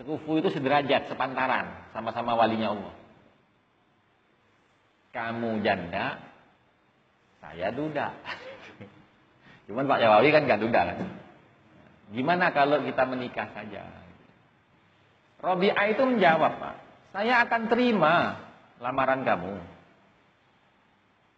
Sekufu 0.00 0.40
itu 0.40 0.48
sederajat, 0.54 1.12
sepantaran. 1.12 1.92
Sama-sama 1.92 2.38
walinya 2.38 2.72
Allah. 2.72 2.94
Kamu 5.10 5.60
janda, 5.66 6.29
saya 7.40 7.72
duda. 7.72 8.14
Cuman 9.66 9.88
Pak 9.88 10.00
Jawawi 10.00 10.28
kan 10.30 10.46
gak 10.46 10.62
duda 10.62 10.80
kan. 10.92 10.98
Gimana 12.10 12.50
kalau 12.50 12.82
kita 12.82 13.02
menikah 13.06 13.48
saja? 13.54 13.86
Robi'ah 15.40 15.86
itu 15.88 16.02
menjawab, 16.04 16.52
Pak. 16.60 16.76
Saya 17.16 17.48
akan 17.48 17.62
terima 17.72 18.38
lamaran 18.78 19.24
kamu. 19.24 19.56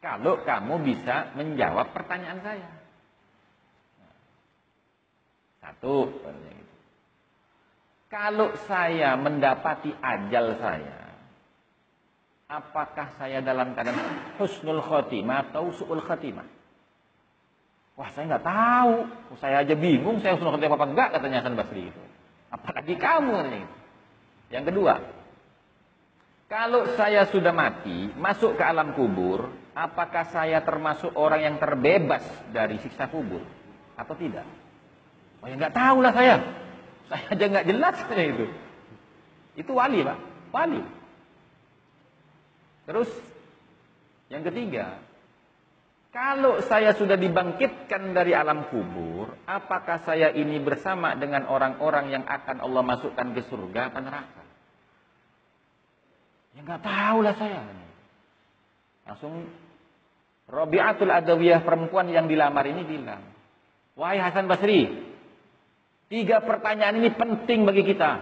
Kalau 0.02 0.42
kamu 0.42 0.74
bisa 0.82 1.30
menjawab 1.38 1.94
pertanyaan 1.94 2.42
saya. 2.42 2.70
Satu. 5.62 6.10
Gitu. 6.10 6.62
Kalau 8.10 8.52
saya 8.68 9.16
mendapati 9.16 9.94
ajal 9.94 10.58
saya, 10.58 11.01
apakah 12.52 13.16
saya 13.16 13.40
dalam 13.40 13.72
keadaan 13.72 14.36
husnul 14.36 14.84
khotimah 14.84 15.48
atau 15.48 15.72
su'ul 15.72 16.04
khotimah? 16.04 16.44
Wah 17.96 18.08
saya 18.12 18.36
nggak 18.36 18.44
tahu, 18.44 18.94
saya 19.40 19.64
aja 19.64 19.72
bingung 19.72 20.20
saya 20.20 20.36
husnul 20.36 20.52
khotimah 20.52 20.76
apa 20.76 20.86
enggak 20.92 21.08
katanya 21.16 21.40
Hasan 21.40 21.56
Basri 21.56 21.88
itu. 21.88 22.02
Apalagi 22.52 22.94
kamu 23.00 23.30
katanya 23.32 23.60
itu. 23.64 23.76
Yang 24.52 24.64
kedua, 24.68 24.94
kalau 26.52 26.84
saya 27.00 27.24
sudah 27.32 27.56
mati, 27.56 28.12
masuk 28.20 28.60
ke 28.60 28.62
alam 28.68 28.92
kubur, 28.92 29.48
apakah 29.72 30.28
saya 30.28 30.60
termasuk 30.60 31.16
orang 31.16 31.40
yang 31.40 31.56
terbebas 31.56 32.20
dari 32.52 32.76
siksa 32.84 33.08
kubur 33.08 33.40
atau 33.96 34.12
tidak? 34.20 34.44
Oh 35.40 35.48
ya 35.48 35.56
nggak 35.56 35.72
tahu 35.72 36.04
lah 36.04 36.12
saya. 36.12 36.36
Saya 37.08 37.24
aja 37.32 37.44
nggak 37.48 37.66
jelas 37.72 37.96
itu. 38.12 38.46
Itu 39.56 39.72
wali 39.72 40.04
pak, 40.04 40.18
wali. 40.52 41.01
Terus 42.82 43.10
yang 44.32 44.42
ketiga, 44.42 44.98
kalau 46.12 46.60
saya 46.66 46.92
sudah 46.92 47.16
dibangkitkan 47.16 48.12
dari 48.12 48.36
alam 48.36 48.68
kubur, 48.68 49.32
apakah 49.48 50.02
saya 50.04 50.28
ini 50.34 50.60
bersama 50.60 51.16
dengan 51.16 51.48
orang-orang 51.48 52.12
yang 52.12 52.24
akan 52.28 52.60
Allah 52.60 52.82
masukkan 52.84 53.32
ke 53.32 53.40
surga 53.48 53.88
atau 53.88 54.00
neraka? 54.04 54.42
Ya 56.52 56.60
nggak 56.68 56.82
tahu 56.84 57.18
lah 57.24 57.34
saya. 57.38 57.60
Langsung 59.08 59.48
Robiatul 60.52 61.08
Adawiyah 61.08 61.64
perempuan 61.64 62.12
yang 62.12 62.28
dilamar 62.28 62.68
ini 62.68 62.84
bilang, 62.84 63.24
Wahai 63.96 64.20
Hasan 64.20 64.48
Basri, 64.48 64.84
tiga 66.12 66.44
pertanyaan 66.44 67.00
ini 67.00 67.08
penting 67.08 67.64
bagi 67.64 67.88
kita. 67.88 68.20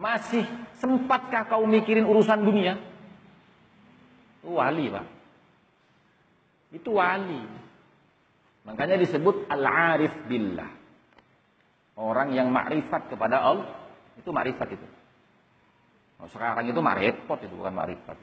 Masih 0.00 0.44
sempatkah 0.80 1.52
kau 1.52 1.68
mikirin 1.68 2.08
urusan 2.08 2.48
dunia? 2.48 2.93
Itu 4.44 4.60
wali 4.60 4.92
pak. 4.92 5.06
Itu 6.76 6.90
wali. 7.00 7.40
Makanya 8.68 9.00
disebut 9.00 9.48
al-arif 9.48 10.12
billah. 10.28 10.68
Orang 11.96 12.36
yang 12.36 12.52
makrifat 12.52 13.08
kepada 13.08 13.40
Allah, 13.40 13.72
itu 14.20 14.28
makrifat 14.28 14.76
itu. 14.76 14.86
Oh, 16.20 16.28
sekarang 16.28 16.68
itu 16.68 16.76
mak 16.84 17.00
repot 17.00 17.40
itu 17.40 17.56
bukan 17.56 17.72
makrifat. 17.72 18.20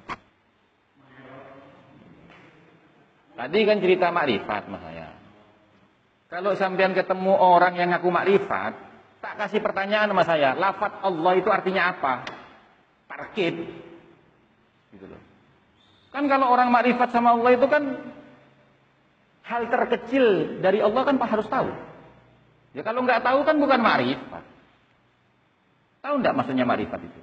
Tadi 3.34 3.60
kan 3.66 3.78
cerita 3.82 4.14
makrifat 4.14 4.70
mas 4.70 4.82
saya. 4.86 5.10
Kalau 6.30 6.54
sampean 6.54 6.94
ketemu 6.94 7.34
orang 7.34 7.82
yang 7.82 7.90
ngaku 7.98 8.14
makrifat, 8.14 8.78
tak 9.26 9.42
kasih 9.42 9.58
pertanyaan 9.66 10.14
sama 10.14 10.22
saya, 10.22 10.54
lafat 10.54 11.02
Allah 11.02 11.34
itu 11.34 11.50
artinya 11.50 11.98
apa? 11.98 12.30
Parkit. 13.10 13.58
Gitu 14.94 15.06
loh. 15.10 15.31
Kan 16.12 16.28
kalau 16.28 16.52
orang 16.52 16.76
makrifat 16.76 17.16
sama 17.16 17.40
Allah 17.40 17.56
itu 17.56 17.68
kan 17.72 17.84
hal 19.48 19.64
terkecil 19.72 20.60
dari 20.60 20.84
Allah 20.84 21.02
kan 21.08 21.16
harus 21.16 21.48
tahu. 21.48 21.72
Ya 22.76 22.84
kalau 22.84 23.04
nggak 23.04 23.24
tahu 23.24 23.48
kan 23.48 23.56
bukan 23.60 23.80
makrifat. 23.80 24.44
Tahu 26.04 26.14
nggak 26.20 26.36
maksudnya 26.36 26.68
makrifat 26.68 27.00
itu? 27.04 27.22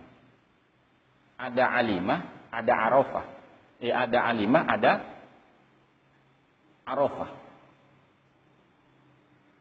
Ada 1.37 1.65
alimah, 1.69 2.21
ada 2.49 2.73
arafah. 2.75 3.27
Eh 3.79 3.93
ada 3.93 4.19
alimah, 4.25 4.63
ada 4.65 4.93
arafah. 6.89 7.31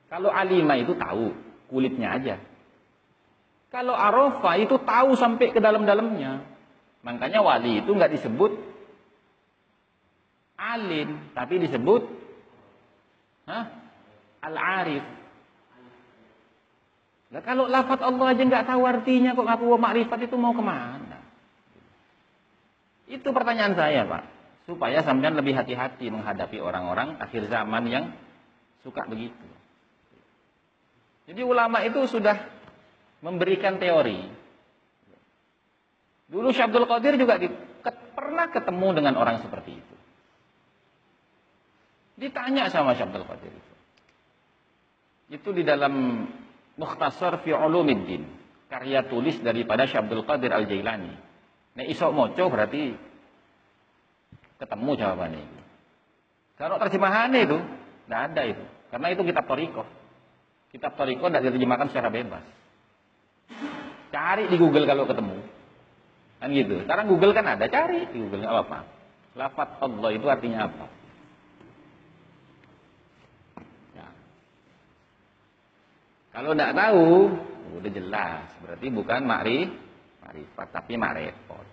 Kalau 0.07 0.31
alimah 0.31 0.77
itu 0.79 0.95
tahu, 0.95 1.35
kulitnya 1.67 2.15
aja. 2.15 2.35
Kalau 3.67 3.91
arafah 3.91 4.55
itu 4.55 4.79
tahu 4.79 5.19
sampai 5.19 5.51
ke 5.51 5.59
dalam-dalamnya. 5.59 6.47
Makanya 7.03 7.43
wali 7.43 7.83
itu 7.83 7.91
nggak 7.91 8.15
disebut 8.15 8.76
alim, 10.58 11.32
tapi 11.38 11.62
disebut 11.62 12.04
al-arif. 14.43 15.06
Nah, 17.28 17.41
kalau 17.43 17.67
lafat 17.67 18.00
Allah 18.04 18.28
aja 18.34 18.43
nggak 18.43 18.67
tahu 18.67 18.82
artinya 18.88 19.36
kok 19.36 19.48
ngaku 19.48 19.65
makrifat 19.78 20.20
itu 20.28 20.36
mau 20.39 20.56
ke 20.56 20.63
mana? 20.63 21.20
Itu 23.08 23.32
pertanyaan 23.32 23.76
saya, 23.76 24.04
Pak. 24.04 24.24
Supaya 24.67 25.00
sampean 25.00 25.39
lebih 25.39 25.56
hati-hati 25.56 26.12
menghadapi 26.12 26.60
orang-orang 26.60 27.15
akhir 27.24 27.48
zaman 27.48 27.84
yang 27.88 28.06
suka 28.84 29.08
begitu. 29.08 29.48
Jadi 31.28 31.43
ulama 31.43 31.84
itu 31.84 32.04
sudah 32.08 32.36
memberikan 33.20 33.80
teori. 33.80 34.28
Dulu 36.28 36.52
Syekh 36.52 36.72
Abdul 36.72 36.88
Qadir 36.88 37.15
juga 37.15 37.39
di, 37.39 37.48
pernah 38.15 38.52
ketemu 38.52 38.88
dengan 39.00 39.13
orang 39.15 39.39
seperti 39.43 39.72
itu. 39.76 39.96
Ditanya 42.17 42.73
sama 42.73 42.97
Syekh 42.97 43.13
Qadir 43.13 43.53
itu. 43.53 43.73
Itu 45.38 45.49
di 45.53 45.62
dalam 45.62 46.25
Mukhtasar 46.77 47.45
fi 47.45 47.53
Ulumiddin, 47.53 48.25
karya 48.69 49.06
tulis 49.06 49.38
daripada 49.45 49.86
Syekh 49.86 50.10
Qadir 50.25 50.49
Al-Jailani. 50.49 51.13
Nek 51.77 51.88
isok 51.93 52.10
moco 52.10 52.43
berarti 52.49 52.97
ketemu 54.58 54.91
jawabannya 54.97 55.41
itu. 55.45 55.62
Kalau 56.58 56.82
terjemahan 56.82 57.30
itu 57.38 57.62
tidak 58.10 58.21
ada 58.34 58.41
itu, 58.49 58.63
karena 58.89 59.08
itu 59.13 59.21
kitab 59.21 59.45
Toriko. 59.45 59.86
Kitab 60.73 60.97
Toriko 60.97 61.30
tidak 61.30 61.45
diterjemahkan 61.45 61.93
secara 61.93 62.10
bebas. 62.10 62.41
Cari 64.10 64.49
di 64.49 64.58
Google 64.58 64.89
kalau 64.89 65.06
ketemu. 65.06 65.38
Kan 66.41 66.49
gitu. 66.49 66.82
Sekarang 66.82 67.06
Google 67.13 67.38
kan 67.38 67.45
ada, 67.45 67.69
cari 67.69 68.10
di 68.10 68.17
Google 68.25 68.41
apa-apa. 68.49 68.89
Lafat 69.38 69.69
Allah 69.86 70.10
itu 70.17 70.25
artinya 70.25 70.65
apa? 70.65 70.96
Kalau 76.38 76.54
tidak 76.54 76.78
tahu, 76.78 77.34
udah 77.82 77.91
jelas. 77.97 78.45
Berarti 78.62 78.88
bukan 78.93 79.26
makrif, 79.26 79.73
makrifat, 80.21 80.67
tapi 80.69 80.93
makrifat. 80.93 81.65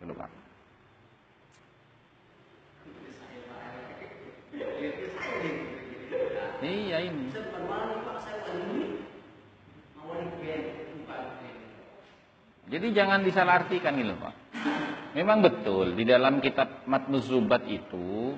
Gitu, 0.00 0.12
Pak. 0.16 0.30
Iya 6.64 6.98
ini. 7.04 7.28
Jadi 12.66 12.86
jangan 12.96 13.20
disalahartikan 13.22 13.92
gitu 14.00 14.16
Pak. 14.16 14.34
Memang 15.12 15.44
betul 15.44 15.94
di 15.94 16.08
dalam 16.08 16.40
kitab 16.40 16.88
Matnuzubat 16.88 17.68
itu 17.68 18.34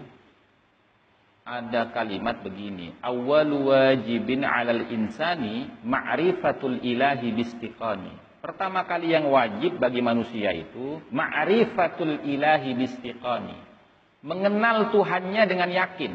ada 1.48 1.88
kalimat 1.96 2.44
begini 2.44 2.92
awal 3.00 3.48
wajibin 3.48 4.44
alal 4.44 4.84
insani 4.92 5.72
ma'rifatul 5.80 6.84
ilahi 6.84 7.32
bistiqani 7.32 8.12
pertama 8.44 8.84
kali 8.84 9.16
yang 9.16 9.32
wajib 9.32 9.80
bagi 9.80 10.04
manusia 10.04 10.52
itu 10.52 11.00
ma'rifatul 11.08 12.28
ilahi 12.28 12.76
bistiqani 12.76 13.68
mengenal 14.22 14.90
Tuhannya 14.90 15.42
dengan 15.46 15.70
yakin. 15.70 16.12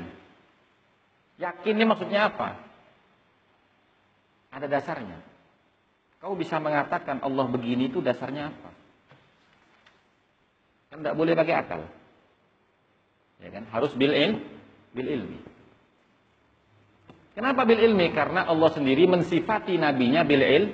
Yakin 1.40 1.74
ini 1.76 1.86
maksudnya 1.88 2.30
apa? 2.32 2.60
Ada 4.54 4.70
dasarnya. 4.70 5.18
Kau 6.22 6.38
bisa 6.40 6.62
mengatakan 6.62 7.20
Allah 7.20 7.46
begini 7.50 7.92
itu 7.92 8.00
dasarnya 8.00 8.54
apa? 8.54 8.70
Kan 10.94 10.98
tidak 11.04 11.18
boleh 11.18 11.34
pakai 11.34 11.56
akal. 11.58 11.82
Ya 13.44 13.50
kan? 13.50 13.68
Harus 13.74 13.92
bil 13.98 14.14
ilm 14.14 14.40
bil 14.94 15.10
ilmi. 15.10 15.40
Kenapa 17.34 17.66
bil 17.66 17.82
ilmi? 17.82 18.14
Karena 18.14 18.46
Allah 18.46 18.70
sendiri 18.70 19.10
mensifati 19.10 19.74
nabinya 19.76 20.22
bil 20.22 20.46
ilm. 20.46 20.72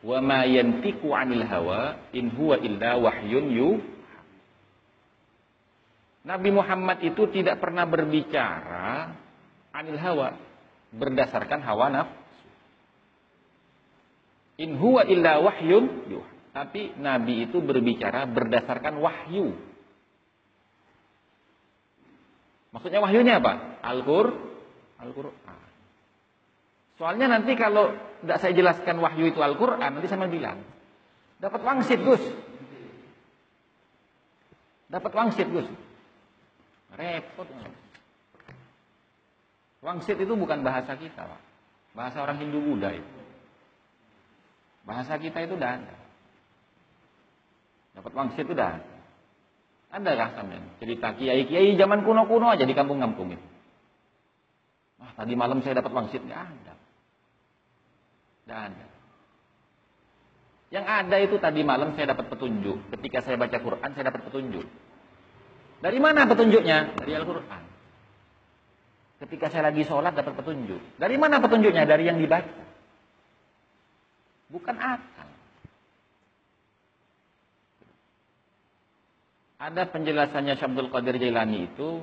Wa 0.00 0.18
ma 0.24 0.48
yantiqu 0.48 1.12
'anil 1.12 1.44
hawa 1.44 2.08
in 2.16 2.32
huwa 2.32 2.56
illa 2.56 2.96
wahyun 2.96 3.46
yu. 3.52 3.70
Nabi 6.24 6.48
Muhammad 6.52 7.04
itu 7.04 7.28
tidak 7.28 7.60
pernah 7.60 7.84
berbicara 7.84 9.12
anil 9.76 10.00
hawa 10.00 10.36
berdasarkan 10.92 11.60
hawa 11.64 11.86
nafsu. 11.92 12.16
In 14.60 14.76
huwa 14.76 15.08
illa 15.08 15.40
wahyun 15.40 15.84
yuh. 16.12 16.26
Tapi 16.50 16.98
Nabi 16.98 17.48
itu 17.48 17.62
berbicara 17.62 18.26
berdasarkan 18.26 19.00
wahyu. 19.00 19.54
Maksudnya 22.70 23.02
wahyunya 23.02 23.42
apa? 23.42 23.82
Al-Qur, 23.82 24.30
Al-Qur'an. 25.02 25.58
Soalnya 27.00 27.26
nanti 27.26 27.58
kalau 27.58 27.90
tidak 28.22 28.38
saya 28.38 28.52
jelaskan 28.54 29.02
wahyu 29.02 29.32
itu 29.32 29.40
Al-Qur'an, 29.42 29.98
nanti 29.98 30.06
saya 30.06 30.30
bilang, 30.30 30.62
dapat 31.42 31.60
wangsit, 31.64 31.98
Gus. 32.04 32.22
Dapat 34.90 35.12
wangsit, 35.14 35.48
Gus. 35.50 35.66
Repot. 36.94 37.48
Wangsit 39.80 40.18
itu 40.20 40.34
bukan 40.36 40.60
bahasa 40.60 40.92
kita, 40.94 41.24
Pak. 41.24 41.42
Bahasa 41.96 42.22
orang 42.22 42.38
Hindu 42.38 42.60
Buddha 42.60 42.94
itu. 42.94 43.10
Bahasa 44.84 45.16
kita 45.16 45.42
itu 45.42 45.56
ada. 45.56 45.96
Dapat 47.96 48.12
wangsit 48.12 48.44
itu 48.44 48.54
ada. 48.54 48.89
Ada 49.90 50.10
kah 50.14 50.28
sampean 50.38 50.78
cerita 50.78 51.18
kiai-kiai 51.18 51.74
zaman 51.74 52.06
kuno-kuno 52.06 52.46
aja 52.46 52.62
di 52.62 52.74
kampung-kampung 52.78 53.34
itu? 53.34 53.46
Wah, 55.02 55.10
tadi 55.18 55.34
malam 55.34 55.66
saya 55.66 55.82
dapat 55.82 55.90
wangsit 55.90 56.22
nggak 56.22 56.40
ada. 56.40 56.74
Nggak 58.46 58.60
ada. 58.70 58.86
Yang 60.70 60.86
ada 60.86 61.16
itu 61.18 61.36
tadi 61.42 61.60
malam 61.66 61.98
saya 61.98 62.14
dapat 62.14 62.30
petunjuk. 62.30 62.78
Ketika 62.94 63.26
saya 63.26 63.34
baca 63.34 63.58
Quran 63.58 63.90
saya 63.90 64.04
dapat 64.14 64.22
petunjuk. 64.30 64.66
Dari 65.80 65.98
mana 65.98 66.28
petunjuknya? 66.28 66.94
Dari 66.94 67.12
Al-Quran. 67.16 67.62
Ketika 69.26 69.50
saya 69.50 69.72
lagi 69.72 69.82
sholat 69.82 70.14
dapat 70.14 70.38
petunjuk. 70.38 70.78
Dari 71.00 71.16
mana 71.18 71.42
petunjuknya? 71.42 71.88
Dari 71.88 72.06
yang 72.06 72.22
dibaca. 72.22 72.62
Bukan 74.54 74.76
akal. 74.78 75.29
Ada 79.60 79.92
penjelasannya 79.92 80.56
Syabdul 80.56 80.88
Qadir 80.88 81.20
Jailani 81.20 81.68
itu 81.68 82.00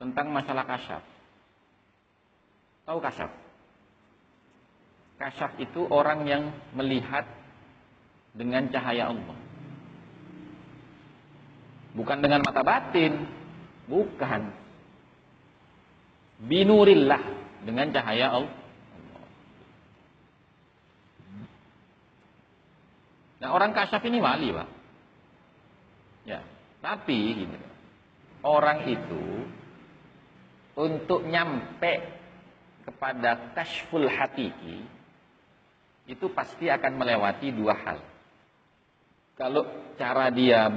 tentang 0.00 0.32
masalah 0.32 0.64
kasyaf. 0.64 1.04
Tahu 2.88 2.98
kasyaf? 3.04 3.28
Kasyaf 5.20 5.52
itu 5.60 5.84
orang 5.92 6.24
yang 6.24 6.56
melihat 6.72 7.28
dengan 8.32 8.64
cahaya 8.72 9.12
Allah. 9.12 9.36
Bukan 11.92 12.24
dengan 12.24 12.40
mata 12.48 12.64
batin, 12.64 13.28
bukan. 13.92 14.48
Binurillah 16.48 17.20
dengan 17.68 17.92
cahaya 17.92 18.40
Allah. 18.40 18.56
Nah 23.44 23.52
orang 23.52 23.76
kasyaf 23.76 24.00
ini 24.08 24.16
wali 24.16 24.48
pak. 24.48 24.77
Tapi 26.78 27.18
gini, 27.34 27.60
orang 28.46 28.86
itu 28.86 29.24
untuk 30.78 31.26
nyampe 31.26 32.06
kepada 32.86 33.52
kashful 33.52 34.06
hatiki 34.06 34.86
itu 36.08 36.26
pasti 36.32 36.70
akan 36.70 36.92
melewati 36.96 37.52
dua 37.52 37.74
hal. 37.76 37.98
Kalau 39.36 39.66
cara 39.98 40.30
dia 40.30 40.70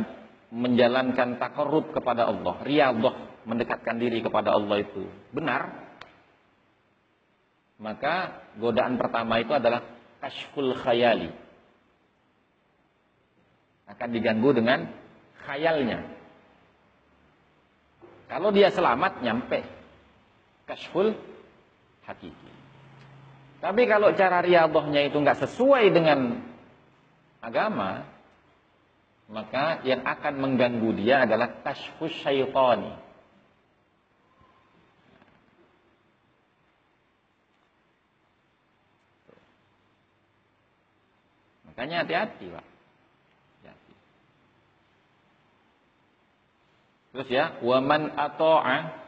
menjalankan 0.51 1.39
takarrub 1.39 1.95
kepada 1.95 2.27
Allah, 2.27 2.59
riyadhah, 2.65 3.45
mendekatkan 3.47 3.95
diri 3.97 4.19
kepada 4.19 4.51
Allah 4.51 4.83
itu 4.83 5.07
benar, 5.31 5.71
maka 7.81 8.43
godaan 8.59 8.99
pertama 8.99 9.39
itu 9.41 9.55
adalah 9.55 9.81
kashful 10.19 10.75
khayali. 10.77 11.31
Akan 13.89 14.09
diganggu 14.13 14.53
dengan 14.53 15.00
khayalnya. 15.45 16.05
Kalau 18.31 18.49
dia 18.55 18.71
selamat, 18.71 19.19
nyampe. 19.19 19.59
Kashful 20.63 21.11
hakiki. 22.07 22.51
Tapi 23.61 23.85
kalau 23.85 24.15
cara 24.17 24.41
riyadhahnya 24.41 25.11
itu 25.11 25.21
nggak 25.21 25.43
sesuai 25.45 25.93
dengan 25.93 26.39
agama, 27.43 28.07
maka 29.29 29.83
yang 29.85 30.01
akan 30.01 30.33
mengganggu 30.39 30.89
dia 30.97 31.27
adalah 31.27 31.61
kashfus 31.61 32.15
syaitani. 32.23 32.95
Makanya 41.69 42.03
hati-hati, 42.03 42.45
Pak. 42.49 42.70
Terus 47.11 47.27
ya, 47.27 47.59
waman 47.59 48.15
ato'a. 48.15 48.99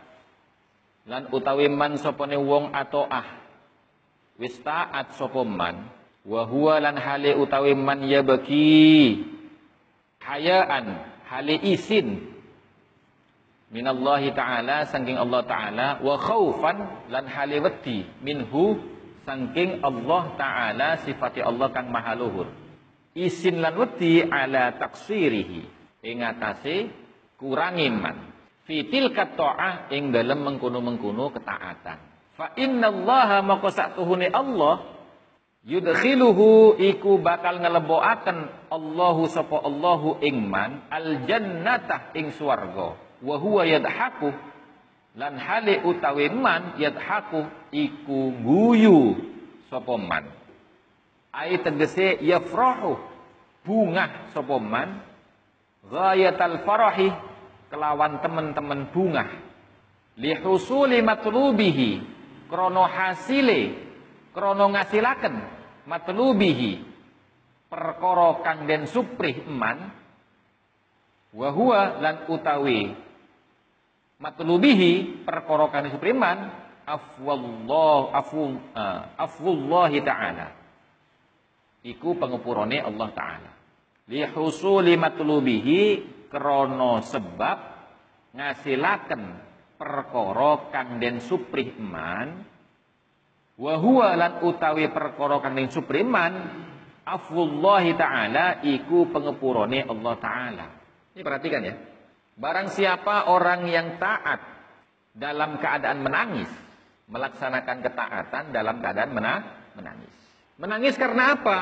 Lan 1.07 1.27
utawi 1.31 1.67
man 1.67 1.99
sopone 1.99 2.35
wong 2.39 2.71
ato'ah. 2.71 3.43
Wis 4.39 4.55
taat 4.63 5.15
sapa 5.15 5.43
man 5.45 5.91
lan 6.25 6.95
hale 6.95 7.35
utawi 7.35 7.75
man 7.75 8.07
yabki 8.07 9.19
hayaan 10.23 10.85
hale 11.27 11.55
isin. 11.67 12.31
Minallahi 13.73 14.31
taala 14.37 14.85
saking 14.87 15.17
Allah 15.17 15.41
taala. 15.49 15.87
Wa 15.99 16.15
khaufan 16.21 17.09
lan 17.09 17.25
hale 17.25 17.57
wedi. 17.59 18.05
Minhu 18.21 18.79
saking 19.25 19.81
Allah 19.81 20.23
taala 20.37 20.89
sifati 21.01 21.41
Allah 21.41 21.73
kang 21.73 21.89
maha 21.89 22.13
luhur. 22.13 22.47
Isin 23.17 23.59
lan 23.59 23.75
wedi 23.75 24.21
ala 24.23 24.77
taksirihi. 24.77 25.61
Ing 26.05 26.21
atase 26.21 27.02
kurangi 27.43 27.91
man 27.91 28.31
fitil 28.63 29.11
kato'ah 29.11 29.91
ing 29.91 30.15
dalem 30.15 30.47
mengkono-mengkono 30.47 31.35
ketaatan. 31.35 31.99
Fa 32.39 32.55
innallaha 32.55 33.43
maka 33.43 33.69
satuhune 33.69 34.31
Allah 34.31 34.87
yudkhiluhu 35.67 36.79
iku 36.79 37.19
bakal 37.19 37.59
ngeleboaken 37.59 38.71
Allahu 38.71 39.27
sapa 39.27 39.59
Allahu 39.61 40.23
ing 40.23 40.47
man 40.47 40.87
al 40.87 41.27
jannatah 41.27 42.15
ing 42.15 42.31
swarga. 42.31 42.95
Wa 43.19 43.35
huwa 43.35 43.67
yadhaku 43.67 44.31
lan 45.19 45.37
hale 45.37 45.83
utawi 45.83 46.31
man 46.31 46.79
yadhaku 46.79 47.45
iku 47.75 48.31
guyu 48.39 49.19
sapa 49.67 49.99
man. 49.99 50.31
Ai 51.35 51.59
tegese 51.59 52.23
yafrahu 52.23 52.97
bunga 53.67 54.31
sapa 54.31 54.57
man 54.57 55.03
ghayatal 55.85 56.63
farahi 56.63 57.32
kelawan 57.73 58.21
teman-teman 58.21 58.93
bunga. 58.93 59.25
Li 60.21 60.29
husuli 60.45 61.01
matlubihi 61.01 62.05
krana 62.45 62.85
hasile 62.85 63.73
krono 64.29 64.69
ngasilaken 64.77 65.35
matlubihi. 65.89 66.93
Perkara 67.73 68.45
kang 68.45 68.69
den 68.69 68.85
suprih 68.85 69.49
eman 69.49 69.89
wa 71.33 71.49
huwa 71.49 71.97
lan 71.97 72.29
utawi 72.29 72.93
matlubihi 74.21 75.25
perkara 75.25 75.73
kang 75.73 75.89
suprih 75.89 76.13
eman 76.13 76.53
afwallahu 76.85 78.13
afu 78.13 78.53
uh, 78.77 79.01
afwullahi 79.17 79.97
taala. 80.05 80.53
Iku 81.81 82.13
pengepurane 82.21 82.77
Allah 82.85 83.09
taala. 83.17 83.51
Li 84.05 84.21
husuli 84.29 84.93
matlubihi 84.93 86.12
krana 86.33 87.05
sebab 87.05 87.57
ngasilaken 88.33 89.21
perkara 89.77 90.73
kang 90.73 90.97
den 90.97 91.21
suprih 91.21 91.77
eman 91.77 92.53
Wa 93.53 93.77
huwa 93.77 94.17
lan 94.17 94.41
utawi 94.41 94.89
perkara 94.89 95.37
kang 95.37 95.53
supriman 95.69 96.33
afwullahi 97.05 97.93
taala 97.93 98.65
iku 98.65 99.13
pengepurane 99.13 99.85
Allah 99.85 100.13
taala. 100.17 100.67
Ini 101.13 101.21
perhatikan 101.21 101.61
ya. 101.61 101.75
Barang 102.33 102.73
siapa 102.73 103.29
orang 103.29 103.69
yang 103.69 104.01
taat 104.01 104.41
dalam 105.13 105.61
keadaan 105.61 106.01
menangis, 106.01 106.49
melaksanakan 107.05 107.77
ketaatan 107.85 108.43
dalam 108.49 108.81
keadaan 108.81 109.13
menangis. 109.77 110.13
Menangis 110.57 110.97
karena 110.97 111.37
apa? 111.37 111.57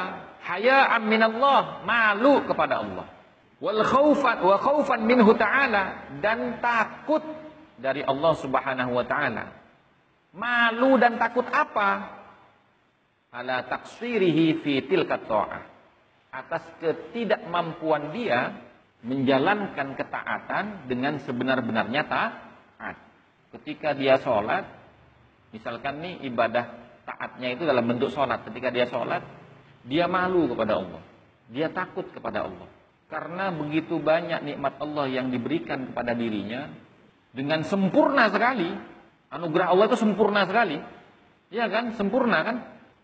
Haya 0.48 0.96
minallah, 1.04 1.84
malu 1.84 2.48
kepada 2.48 2.80
Allah. 2.80 3.04
Wal 3.62 3.86
khaufan 3.86 4.42
wa 4.42 4.58
khaufan 4.58 5.06
minhu 5.06 5.38
ta'ala 5.38 6.18
dan 6.18 6.58
takut 6.58 7.22
dari 7.78 8.02
Allah 8.02 8.34
Subhanahu 8.42 8.92
wa 8.98 9.06
taala. 9.06 9.54
Malu 10.34 10.98
dan 10.98 11.22
takut 11.22 11.46
apa? 11.46 12.18
Ala 13.30 13.62
taksirihi 13.70 14.66
fi 14.66 14.82
tilka 14.90 15.22
ta'ah. 15.22 15.62
Atas 16.34 16.66
ketidakmampuan 16.82 18.18
dia 18.18 18.56
menjalankan 19.06 19.94
ketaatan 19.94 20.90
dengan 20.90 21.22
sebenar-benarnya 21.22 22.02
taat. 22.10 22.98
Ketika 23.52 23.92
dia 23.92 24.16
sholat, 24.18 24.64
misalkan 25.52 26.00
nih 26.00 26.24
ibadah 26.32 26.72
taatnya 27.04 27.52
itu 27.52 27.68
dalam 27.68 27.84
bentuk 27.84 28.10
sholat. 28.10 28.42
Ketika 28.48 28.72
dia 28.72 28.88
sholat, 28.88 29.22
dia 29.84 30.08
malu 30.08 30.48
kepada 30.48 30.80
Allah. 30.80 31.04
Dia 31.52 31.68
takut 31.68 32.08
kepada 32.16 32.48
Allah. 32.48 32.71
Karena 33.12 33.52
begitu 33.52 34.00
banyak 34.00 34.40
nikmat 34.48 34.80
Allah 34.80 35.12
yang 35.12 35.28
diberikan 35.36 35.92
kepada 35.92 36.16
dirinya 36.16 36.72
dengan 37.36 37.68
sempurna 37.68 38.32
sekali 38.32 38.72
Anugerah 39.32 39.72
Allah 39.72 39.88
itu 39.88 39.98
sempurna 39.98 40.44
sekali. 40.44 40.76
Iya 41.56 41.72
kan? 41.72 41.96
Sempurna 41.96 42.44
kan? 42.44 42.56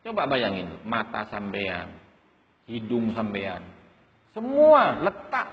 Coba 0.04 0.28
bayangin, 0.28 0.68
mata 0.84 1.24
sampean, 1.32 1.88
hidung 2.68 3.16
sampean. 3.16 3.64
Semua 4.36 5.00
letak 5.00 5.48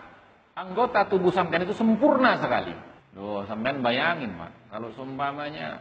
anggota 0.59 1.07
tubuh 1.07 1.31
sampean 1.31 1.63
itu 1.63 1.75
sempurna 1.79 2.43
sekali. 2.43 2.75
Loh, 3.15 3.47
sampean 3.47 3.87
bayangin, 3.87 4.35
Pak. 4.35 4.75
Kalau 4.75 4.91
seumpamanya 4.99 5.79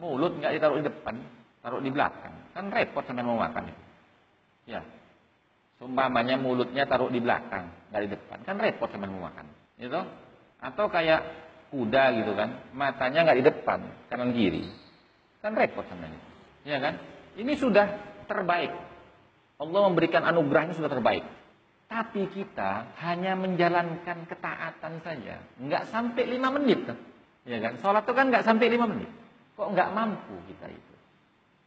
mulut 0.00 0.40
nggak 0.40 0.56
ditaruh 0.56 0.80
di 0.80 0.88
depan, 0.88 1.20
taruh 1.60 1.84
di 1.84 1.92
belakang. 1.92 2.32
Kan 2.56 2.72
repot 2.72 3.04
sampean 3.04 3.28
mau 3.28 3.36
makan. 3.36 3.68
Ya. 4.64 4.80
Seumpamanya 5.80 6.36
mulutnya 6.36 6.84
taruh 6.84 7.08
di 7.08 7.24
belakang, 7.24 7.72
di 7.88 8.08
depan. 8.12 8.44
Kan 8.44 8.60
repot 8.60 8.92
mau 9.00 9.32
makan. 9.32 9.48
Itu? 9.80 9.96
Atau 10.60 10.92
kayak 10.92 11.24
kuda 11.72 12.20
gitu 12.20 12.36
kan, 12.36 12.68
matanya 12.76 13.24
nggak 13.24 13.38
di 13.40 13.44
depan, 13.48 13.80
kanan 14.12 14.36
kiri. 14.36 14.68
Kan 15.40 15.56
repot 15.56 15.88
sebenarnya. 15.88 16.20
Ya 16.68 16.76
kan? 16.84 17.00
Ini 17.40 17.56
sudah 17.56 17.88
terbaik. 18.28 18.76
Allah 19.56 19.80
memberikan 19.88 20.20
anugerahnya 20.28 20.76
sudah 20.76 20.92
terbaik. 20.92 21.24
Tapi 21.88 22.28
kita 22.28 23.00
hanya 23.00 23.32
menjalankan 23.40 24.28
ketaatan 24.28 25.00
saja. 25.00 25.40
Nggak 25.56 25.88
sampai 25.88 26.28
lima 26.28 26.52
menit. 26.52 26.92
Ya 27.48 27.56
kan? 27.56 27.80
Sholat 27.80 28.04
itu 28.04 28.12
kan 28.12 28.28
nggak 28.28 28.44
sampai 28.44 28.68
lima 28.68 28.84
menit. 28.84 29.08
Kok 29.56 29.72
nggak 29.72 29.96
mampu 29.96 30.36
kita 30.44 30.68
itu? 30.68 30.94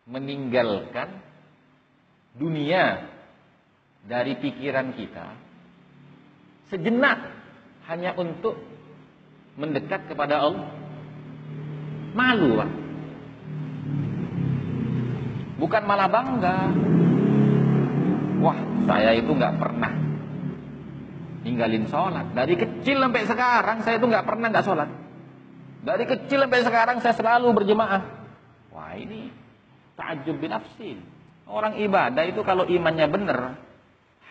Meninggalkan 0.05 1.09
dunia 2.37 3.12
dari 4.03 4.35
pikiran 4.35 4.91
kita 4.95 5.27
sejenak 6.67 7.19
hanya 7.87 8.15
untuk 8.15 8.57
mendekat 9.59 10.09
kepada 10.09 10.43
Allah. 10.43 10.69
Malu 12.13 12.61
Pak. 12.61 12.71
Bukan 15.57 15.83
malah 15.85 16.09
bangga. 16.09 16.57
Wah 18.43 18.59
saya 18.85 19.15
itu 19.15 19.31
nggak 19.31 19.55
pernah 19.57 19.93
ninggalin 21.43 21.85
sholat. 21.87 22.33
Dari 22.35 22.55
kecil 22.59 22.99
sampai 22.99 23.23
sekarang 23.25 23.77
saya 23.81 23.95
itu 23.97 24.07
nggak 24.09 24.25
pernah 24.25 24.47
nggak 24.51 24.65
sholat. 24.65 24.89
Dari 25.83 26.05
kecil 26.07 26.47
sampai 26.47 26.61
sekarang 26.63 26.97
saya 27.03 27.15
selalu 27.15 27.47
berjemaah. 27.55 28.01
Wah 28.73 28.93
ini 28.97 29.29
takjub 29.93 30.41
bin 30.41 30.49
nafsin 30.49 30.97
orang 31.47 31.77
ibadah 31.79 32.23
itu 32.25 32.41
kalau 32.41 32.65
imannya 32.65 33.07
benar 33.09 33.39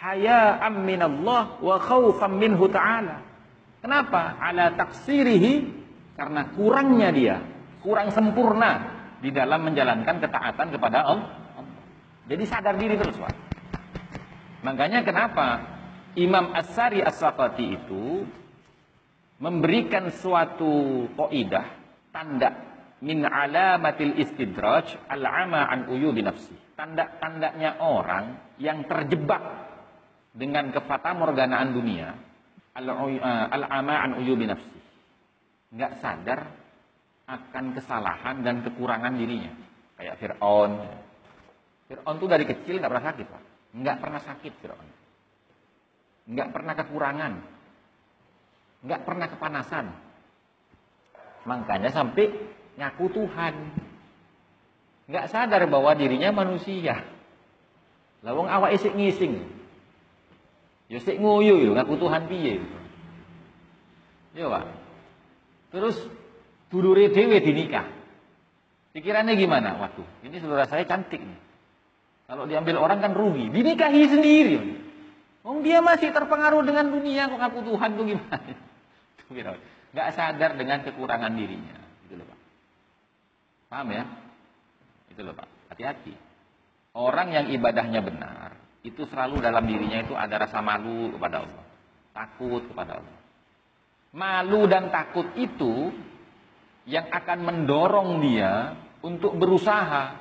haya 0.02 0.58
aminallah 0.58 1.62
wa 1.62 1.76
khawfam 1.78 2.42
minhu 2.42 2.66
ta'ala 2.66 3.32
Kenapa? 3.82 4.38
Ala 4.38 4.78
taksirihi 4.78 5.54
karena 6.14 6.54
kurangnya 6.54 7.10
dia, 7.10 7.36
kurang 7.82 8.14
sempurna 8.14 9.02
di 9.18 9.34
dalam 9.34 9.66
menjalankan 9.66 10.22
ketaatan 10.22 10.70
kepada 10.70 10.98
Allah. 11.02 11.30
Jadi 12.30 12.44
sadar 12.46 12.78
diri 12.78 12.94
terus, 12.94 13.18
Pak. 13.18 13.34
Makanya 14.62 15.02
kenapa 15.02 15.46
Imam 16.14 16.54
As-Sari 16.54 17.02
As-Saqati 17.02 17.66
itu 17.74 18.22
memberikan 19.42 20.14
suatu 20.14 21.10
kaidah 21.18 21.66
tanda 22.14 22.54
min 23.02 23.26
alamatil 23.26 24.14
istidraj 24.14 24.94
al-ama 25.10 25.66
an 25.66 25.90
uyubi 25.90 26.22
nafsi. 26.22 26.54
Tanda-tandanya 26.78 27.82
orang 27.82 28.54
yang 28.62 28.86
terjebak 28.86 29.42
dengan 30.32 30.72
kefatamorganaan 30.72 31.70
dunia 31.76 32.16
al-ama 32.72 33.94
an 34.00 34.10
uyubi 34.16 34.48
nafsi. 34.48 34.80
Enggak 35.72 36.00
sadar 36.00 36.40
akan 37.28 37.64
kesalahan 37.76 38.44
dan 38.44 38.64
kekurangan 38.64 39.12
dirinya. 39.16 39.52
Kayak 39.96 40.20
Fir'aun. 40.20 40.72
Fir'aun 41.88 42.16
tuh 42.16 42.28
dari 42.28 42.44
kecil 42.48 42.80
nggak 42.80 42.92
pernah 42.92 43.06
sakit, 43.12 43.26
Pak. 43.28 43.42
Nggak 43.76 43.96
pernah 44.00 44.20
sakit 44.20 44.52
Fir'aun. 44.60 44.88
Nggak 46.32 46.48
pernah 46.52 46.74
kekurangan. 46.76 47.32
Nggak 48.82 49.00
pernah 49.04 49.26
kepanasan. 49.30 49.86
Makanya 51.44 51.90
sampai 51.92 52.24
ngaku 52.80 53.06
Tuhan. 53.12 53.54
Nggak 55.12 55.28
sadar 55.28 55.62
bahwa 55.68 55.92
dirinya 55.92 56.30
manusia. 56.32 57.04
Lawang 58.22 58.48
awak 58.48 58.76
isik 58.78 58.94
ngising. 58.94 59.61
Ya 60.92 61.00
sik 61.00 61.16
nguyu 61.16 61.56
yo 61.64 61.72
ngaku 61.72 61.96
Tuhan 61.96 62.28
piye. 62.28 62.60
Yo, 64.36 64.52
Pak. 64.52 64.64
Terus 65.72 65.96
dulure 66.68 67.08
dhewe 67.08 67.40
dinikah. 67.40 67.88
Pikirannya 68.92 69.32
gimana? 69.40 69.80
Waduh, 69.80 70.04
ini 70.20 70.36
saudara 70.36 70.68
saya 70.68 70.84
cantik 70.84 71.24
nih. 71.24 71.40
Kalau 72.28 72.44
diambil 72.44 72.76
orang 72.76 73.00
kan 73.00 73.16
rugi. 73.16 73.48
Dinikahi 73.48 74.02
sendiri. 74.04 74.56
Oh, 75.48 75.64
dia 75.64 75.80
masih 75.80 76.12
terpengaruh 76.12 76.60
dengan 76.60 76.92
dunia 76.92 77.24
kok 77.28 77.40
ngaku 77.40 77.60
Tuhan 77.72 77.90
tuh 77.96 78.04
gimana? 78.12 78.36
Gak 79.96 80.08
sadar 80.16 80.56
dengan 80.56 80.80
kekurangan 80.84 81.32
dirinya. 81.32 81.76
Itu 82.08 82.16
loh 82.16 82.24
Pak. 82.24 82.38
Paham 83.68 83.88
ya? 83.92 84.04
Itu 85.12 85.20
loh 85.24 85.36
Pak. 85.36 85.48
Hati-hati. 85.72 86.12
Orang 86.92 87.32
yang 87.32 87.48
ibadahnya 87.48 88.04
benar, 88.04 88.41
itu 88.82 89.06
selalu 89.06 89.38
dalam 89.38 89.62
dirinya 89.62 90.02
itu 90.02 90.18
ada 90.18 90.42
rasa 90.42 90.58
malu 90.58 91.14
kepada 91.14 91.46
Allah. 91.46 91.62
Takut 92.12 92.60
kepada 92.66 92.98
Allah. 92.98 93.16
Malu 94.12 94.68
dan 94.68 94.92
takut 94.92 95.24
itu 95.38 95.88
yang 96.84 97.08
akan 97.08 97.38
mendorong 97.46 98.20
dia 98.20 98.76
untuk 99.00 99.38
berusaha. 99.38 100.18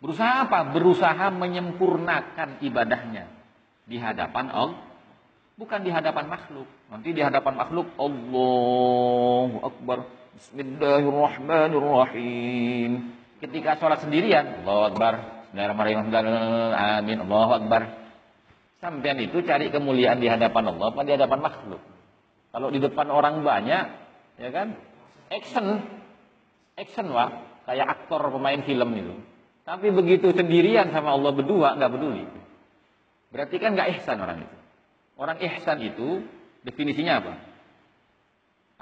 Berusaha 0.00 0.48
apa? 0.48 0.64
Berusaha 0.72 1.30
menyempurnakan 1.32 2.58
ibadahnya 2.64 3.28
di 3.84 4.00
hadapan 4.00 4.48
Allah, 4.48 4.80
bukan 5.60 5.84
di 5.84 5.92
hadapan 5.92 6.24
makhluk. 6.28 6.66
Nanti 6.88 7.12
di 7.12 7.20
hadapan 7.20 7.56
makhluk 7.56 7.86
Allahu 8.00 9.60
Akbar. 9.60 10.04
Bismillahirrahmanirrahim. 10.34 13.12
Ketika 13.38 13.78
sholat 13.78 14.00
sendirian, 14.02 14.46
Allahu 14.64 14.84
Akbar. 14.92 15.33
Bismillahirrahmanirrahim. 15.54 16.74
Amin. 16.74 17.18
Allahu 17.30 17.52
Akbar. 17.62 17.82
Sampean 18.82 19.22
itu 19.22 19.38
cari 19.46 19.70
kemuliaan 19.70 20.18
di 20.18 20.26
hadapan 20.26 20.74
Allah 20.74 20.90
apa 20.90 21.06
di 21.06 21.14
hadapan 21.14 21.38
makhluk? 21.46 21.78
Kalau 22.50 22.74
di 22.74 22.82
depan 22.82 23.06
orang 23.06 23.46
banyak, 23.46 23.86
ya 24.42 24.50
kan? 24.50 24.74
action, 25.30 25.78
action 26.74 27.06
wah, 27.06 27.62
kayak 27.70 27.86
aktor 27.86 28.34
pemain 28.34 28.66
film 28.66 28.98
itu. 28.98 29.14
Tapi 29.62 29.94
begitu 29.94 30.34
sendirian 30.34 30.90
sama 30.90 31.14
Allah 31.14 31.30
berdua 31.30 31.78
nggak 31.78 31.92
peduli. 31.94 32.26
Berarti 33.30 33.54
kan 33.62 33.78
nggak 33.78 34.02
ihsan 34.02 34.18
orang 34.18 34.42
itu. 34.42 34.56
Orang 35.14 35.38
ihsan 35.38 35.78
itu 35.86 36.26
definisinya 36.66 37.22
apa? 37.22 37.34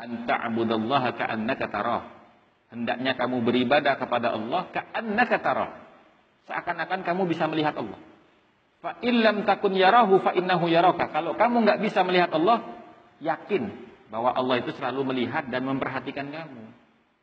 Anta'budallaha 0.09 1.21
ka'annaka 1.21 1.69
tarah. 1.69 2.09
Hendaknya 2.73 3.13
kamu 3.13 3.45
beribadah 3.45 4.01
kepada 4.01 4.33
Allah 4.33 4.73
ka'annaka 4.73 5.37
tarah. 5.37 5.82
Seakan-akan 6.51 7.07
kamu 7.07 7.23
bisa 7.31 7.47
melihat 7.47 7.79
Allah. 7.79 8.01
Fa 8.83 8.99
illam 8.99 9.47
takun 9.47 9.79
yarahu 9.79 10.19
fa 10.19 10.35
innahu 10.35 10.67
yaraka. 10.67 11.11
Kalau 11.15 11.39
kamu 11.39 11.63
nggak 11.63 11.81
bisa 11.87 12.03
melihat 12.03 12.35
Allah, 12.35 12.67
yakin 13.23 13.71
bahwa 14.11 14.35
Allah 14.35 14.59
itu 14.59 14.75
selalu 14.75 15.15
melihat 15.15 15.47
dan 15.47 15.63
memperhatikan 15.63 16.29
kamu. 16.29 16.63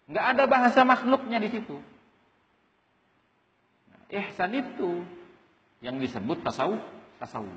Nggak 0.10 0.26
ada 0.26 0.44
bahasa 0.48 0.82
makhluknya 0.88 1.38
di 1.44 1.50
situ. 1.52 1.78
Nah, 3.92 4.02
ihsan 4.10 4.56
itu 4.56 5.04
yang 5.84 6.00
disebut 6.00 6.42
tasawuf, 6.42 6.82
tasawuf. 7.20 7.52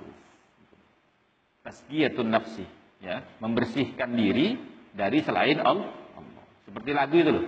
Tazkiyatun 1.63 2.27
nafsi, 2.27 2.67
ya, 2.99 3.23
membersihkan 3.39 4.11
diri 4.19 4.59
dari 4.93 5.23
selain 5.23 5.63
Allah. 5.63 5.95
Seperti 6.67 6.91
lagu 6.91 7.15
itu 7.17 7.31
loh. 7.31 7.47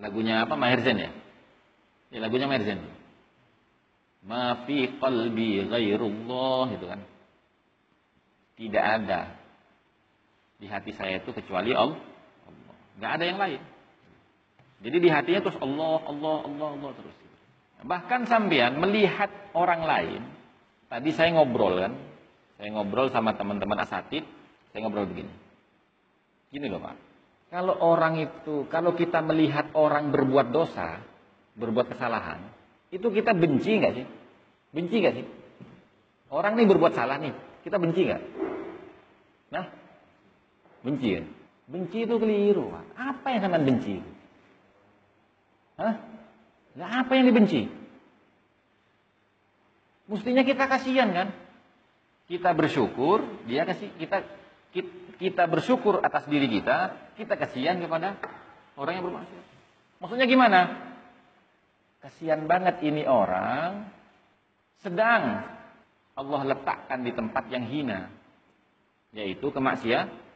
Lagunya 0.00 0.48
apa? 0.48 0.54
Maher 0.54 0.80
Zain 0.80 0.98
ya? 0.98 1.10
Ya 2.08 2.18
lagunya 2.22 2.48
Maher 2.48 2.64
Zain. 2.64 2.80
Ma 4.26 4.66
fi 4.66 4.98
qalbi 4.98 5.68
ghairullah 5.68 6.66
itu 6.74 6.86
kan. 6.88 7.00
Tidak 8.58 8.84
ada 8.84 9.38
di 10.58 10.66
hati 10.66 10.90
saya 10.96 11.22
itu 11.22 11.30
kecuali 11.30 11.70
Allah. 11.70 12.02
Nggak 12.98 13.12
ada 13.14 13.24
yang 13.24 13.38
lain. 13.38 13.62
Jadi 14.78 14.96
di 14.98 15.08
hatinya 15.10 15.40
terus 15.46 15.58
Allah, 15.62 16.02
Allah, 16.06 16.36
Allah, 16.46 16.68
Allah 16.74 16.90
terus. 16.98 17.14
Bahkan 17.78 18.26
sampean 18.26 18.78
melihat 18.82 19.30
orang 19.54 19.86
lain. 19.86 20.22
Tadi 20.90 21.14
saya 21.14 21.30
ngobrol 21.38 21.78
kan, 21.78 21.94
saya 22.58 22.74
ngobrol 22.74 23.12
sama 23.14 23.38
teman-teman 23.38 23.78
asatid, 23.86 24.26
saya 24.74 24.80
ngobrol 24.82 25.06
begini. 25.06 25.30
Gini 26.48 26.66
loh 26.66 26.80
Pak, 26.80 26.96
kalau 27.52 27.76
orang 27.76 28.18
itu, 28.18 28.66
kalau 28.72 28.96
kita 28.96 29.20
melihat 29.20 29.70
orang 29.76 30.10
berbuat 30.10 30.48
dosa, 30.48 30.98
berbuat 31.54 31.92
kesalahan, 31.92 32.40
itu 32.88 33.06
kita 33.12 33.36
benci 33.36 33.78
nggak 33.78 33.92
sih? 33.94 34.06
Benci 34.72 34.96
nggak 35.00 35.14
sih? 35.16 35.26
Orang 36.28 36.60
ini 36.60 36.68
berbuat 36.68 36.92
salah 36.92 37.16
nih, 37.20 37.32
kita 37.64 37.80
benci 37.80 38.04
nggak? 38.04 38.22
Nah, 39.48 39.64
Benci 40.82 41.08
kan? 41.18 41.26
Benci 41.68 41.98
itu 42.06 42.14
keliru. 42.16 42.72
Apa 42.94 43.26
yang 43.34 43.40
sampean 43.44 43.66
benci? 43.66 44.00
Hah? 45.78 45.94
Nah, 46.78 46.88
apa 47.04 47.12
yang 47.18 47.28
dibenci? 47.28 47.66
Mestinya 50.08 50.42
kita 50.46 50.64
kasihan 50.64 51.10
kan? 51.12 51.28
Kita 52.30 52.56
bersyukur, 52.56 53.24
dia 53.48 53.68
kasih 53.68 53.92
kita 54.00 54.24
kita 55.18 55.44
bersyukur 55.50 55.98
atas 56.00 56.24
diri 56.30 56.46
kita, 56.46 56.94
kita 57.18 57.34
kasihan 57.34 57.82
kepada 57.82 58.16
orang 58.78 59.00
yang 59.00 59.04
bermaksiat. 59.10 59.44
Maksudnya 59.98 60.26
gimana? 60.30 60.87
Kasihan 62.08 62.48
banget 62.48 62.80
ini 62.80 63.04
orang 63.04 63.84
sedang 64.80 65.44
Allah 66.16 66.40
letakkan 66.48 67.04
di 67.04 67.12
tempat 67.12 67.52
yang 67.52 67.68
hina, 67.68 68.08
yaitu 69.12 69.52
kemaksiatan 69.52 70.28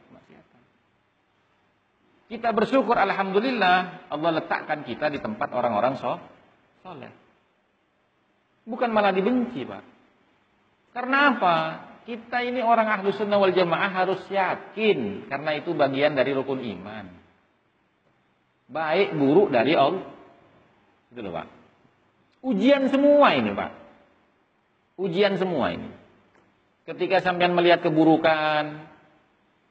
kita 2.33 2.49
bersyukur 2.49 2.97
alhamdulillah 2.97 4.09
Allah 4.09 4.31
letakkan 4.41 4.81
kita 4.81 5.13
di 5.13 5.21
tempat 5.21 5.53
orang-orang 5.53 6.01
soleh. 6.01 7.13
Bukan 8.65 8.89
malah 8.89 9.13
dibenci, 9.13 9.61
Pak. 9.61 9.83
Karena 10.97 11.35
apa? 11.37 11.55
Kita 12.09 12.41
ini 12.41 12.65
orang 12.65 12.89
ahlu 12.89 13.13
sunnah 13.13 13.37
wal 13.37 13.53
jamaah 13.53 13.91
harus 13.93 14.23
yakin. 14.33 15.29
Karena 15.29 15.61
itu 15.61 15.77
bagian 15.77 16.17
dari 16.17 16.33
rukun 16.33 16.63
iman. 16.63 17.05
Baik 18.65 19.13
buruk 19.13 19.53
dari 19.53 19.77
Allah. 19.77 20.07
Itu 21.13 21.21
loh, 21.21 21.37
Pak. 21.37 21.62
Ujian 22.43 22.91
semua 22.91 23.39
ini, 23.39 23.55
Pak. 23.55 23.71
Ujian 24.99 25.39
semua 25.39 25.71
ini. 25.71 25.87
Ketika 26.83 27.23
sampean 27.23 27.55
melihat 27.55 27.79
keburukan, 27.79 28.83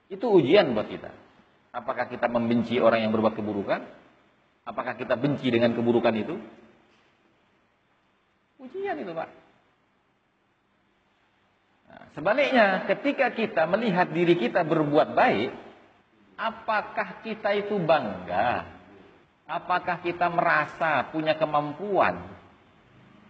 itu 0.09 0.25
ujian 0.25 0.73
buat 0.73 0.89
kita. 0.89 1.13
Apakah 1.77 2.09
kita 2.09 2.33
membenci 2.33 2.81
orang 2.81 3.05
yang 3.05 3.13
berbuat 3.13 3.37
keburukan? 3.37 3.85
Apakah 4.65 4.97
kita 4.97 5.21
benci 5.21 5.53
dengan 5.53 5.77
keburukan 5.77 6.17
itu? 6.17 6.41
Ujian 8.57 8.97
itu 9.05 9.13
Pak. 9.13 9.31
Nah, 11.93 12.05
sebaliknya, 12.17 12.89
ketika 12.89 13.37
kita 13.37 13.69
melihat 13.69 14.09
diri 14.09 14.33
kita 14.41 14.65
berbuat 14.65 15.13
baik, 15.13 15.53
apakah 16.41 17.21
kita 17.21 17.53
itu 17.53 17.77
bangga? 17.77 18.65
Apakah 19.45 20.01
kita 20.01 20.33
merasa 20.33 21.13
punya 21.13 21.37
kemampuan 21.37 22.32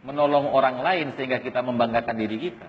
menolong 0.03 0.51
orang 0.51 0.83
lain 0.83 1.07
sehingga 1.15 1.39
kita 1.43 1.63
membanggakan 1.63 2.17
diri 2.19 2.51
kita? 2.51 2.69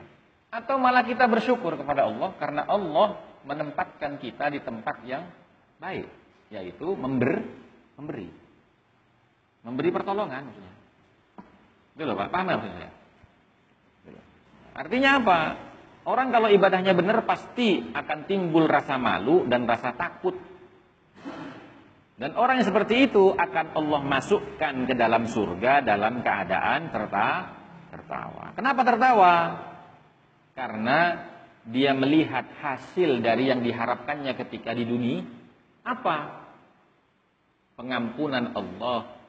Atau 0.54 0.78
malah 0.78 1.02
kita 1.02 1.26
bersyukur 1.26 1.74
kepada 1.78 2.06
Allah 2.06 2.30
karena 2.38 2.64
Allah 2.70 3.18
menempatkan 3.44 4.22
kita 4.22 4.54
di 4.54 4.60
tempat 4.62 5.02
yang 5.04 5.26
baik, 5.82 6.08
yaitu 6.54 6.94
member, 6.94 7.42
memberi. 7.98 8.30
Memberi 9.66 9.90
pertolongan 9.90 10.46
maksudnya. 10.48 10.76
Itu 11.94 12.04
loh 12.06 12.16
Pak, 12.18 12.30
paham 12.30 12.48
maksudnya? 12.54 12.90
Artinya 14.74 15.10
apa? 15.22 15.40
Orang 16.04 16.36
kalau 16.36 16.52
ibadahnya 16.52 16.92
benar 16.98 17.24
pasti 17.24 17.80
akan 17.94 18.28
timbul 18.28 18.68
rasa 18.68 19.00
malu 19.00 19.48
dan 19.48 19.64
rasa 19.64 19.96
takut. 19.96 20.36
Dan 22.24 22.40
orang 22.40 22.64
yang 22.64 22.72
seperti 22.72 23.12
itu 23.12 23.36
akan 23.36 23.76
Allah 23.76 24.00
masukkan 24.08 24.88
ke 24.88 24.96
dalam 24.96 25.28
surga 25.28 25.84
dalam 25.84 26.24
keadaan 26.24 26.88
terta 26.88 27.52
tertawa. 27.92 28.56
Kenapa 28.56 28.82
tertawa? 28.88 29.34
Karena 30.56 31.20
dia 31.68 31.92
melihat 31.92 32.48
hasil 32.64 33.20
dari 33.20 33.52
yang 33.52 33.60
diharapkannya 33.60 34.40
ketika 34.40 34.72
di 34.72 34.88
dunia. 34.88 35.28
Apa? 35.84 36.48
Pengampunan 37.76 38.56
Allah, 38.56 39.20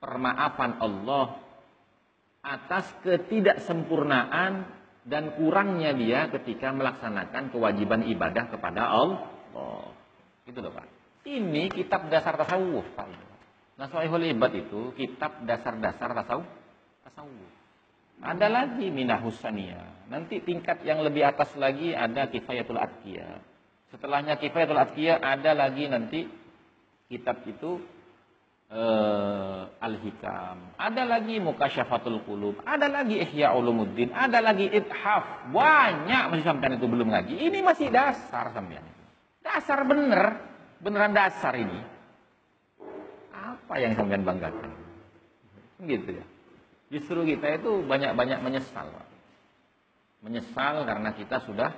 permaafan 0.00 0.80
Allah 0.80 1.44
atas 2.40 2.88
ketidaksempurnaan 3.04 4.64
dan 5.04 5.36
kurangnya 5.36 5.92
dia 5.92 6.32
ketika 6.32 6.72
melaksanakan 6.72 7.52
kewajiban 7.52 8.08
ibadah 8.08 8.48
kepada 8.48 8.80
Allah. 8.80 9.92
Itu 10.48 10.64
loh 10.64 10.72
Pak. 10.72 10.91
Ini 11.22 11.70
kitab 11.70 12.10
dasar 12.10 12.34
tasawuf 12.34 12.86
Pak. 12.98 13.06
Naswaihul 13.78 14.26
Ibad 14.34 14.52
itu 14.58 14.90
kitab 14.98 15.42
dasar-dasar 15.46 16.10
tasawuf. 16.12 16.48
tasawuf. 17.06 17.50
Ada 18.22 18.46
lagi 18.46 18.86
Minah 18.90 19.18
Husaniyah. 19.22 20.06
Nanti 20.10 20.38
tingkat 20.42 20.86
yang 20.86 21.02
lebih 21.02 21.26
atas 21.26 21.50
lagi 21.58 21.90
ada 21.90 22.30
Kifayatul 22.30 22.78
Atqiyah. 22.78 23.42
Setelahnya 23.90 24.38
Kifayatul 24.38 24.78
Atqiyah 24.78 25.18
ada 25.18 25.50
lagi 25.58 25.90
nanti 25.90 26.20
kitab 27.10 27.42
itu 27.44 27.82
uh, 28.72 29.68
Al-Hikam, 29.78 30.78
ada 30.80 31.02
lagi 31.04 31.36
Mukasyafatul 31.38 32.24
Qulub, 32.24 32.64
ada 32.64 32.88
lagi 32.88 33.20
Ihya 33.20 33.52
Ulumuddin, 33.52 34.10
ada 34.10 34.40
lagi 34.40 34.66
Ithaf. 34.72 35.52
Banyak 35.52 36.32
masih 36.32 36.44
sampean 36.44 36.80
itu 36.80 36.88
belum 36.88 37.12
lagi. 37.12 37.36
Ini 37.36 37.60
masih 37.60 37.92
dasar 37.92 38.50
sampean. 38.56 38.84
Dasar 39.42 39.84
bener, 39.84 40.40
beneran 40.82 41.14
dasar 41.14 41.54
ini. 41.54 41.80
Apa 43.32 43.78
yang 43.78 43.94
sampean 43.94 44.26
banggakan? 44.26 44.70
Gitu 45.86 46.10
ya. 46.18 46.26
Justru 46.92 47.24
kita 47.24 47.56
itu 47.56 47.80
banyak-banyak 47.88 48.44
menyesal, 48.44 48.90
Pak. 48.90 49.08
Menyesal 50.26 50.84
karena 50.84 51.10
kita 51.16 51.40
sudah 51.40 51.72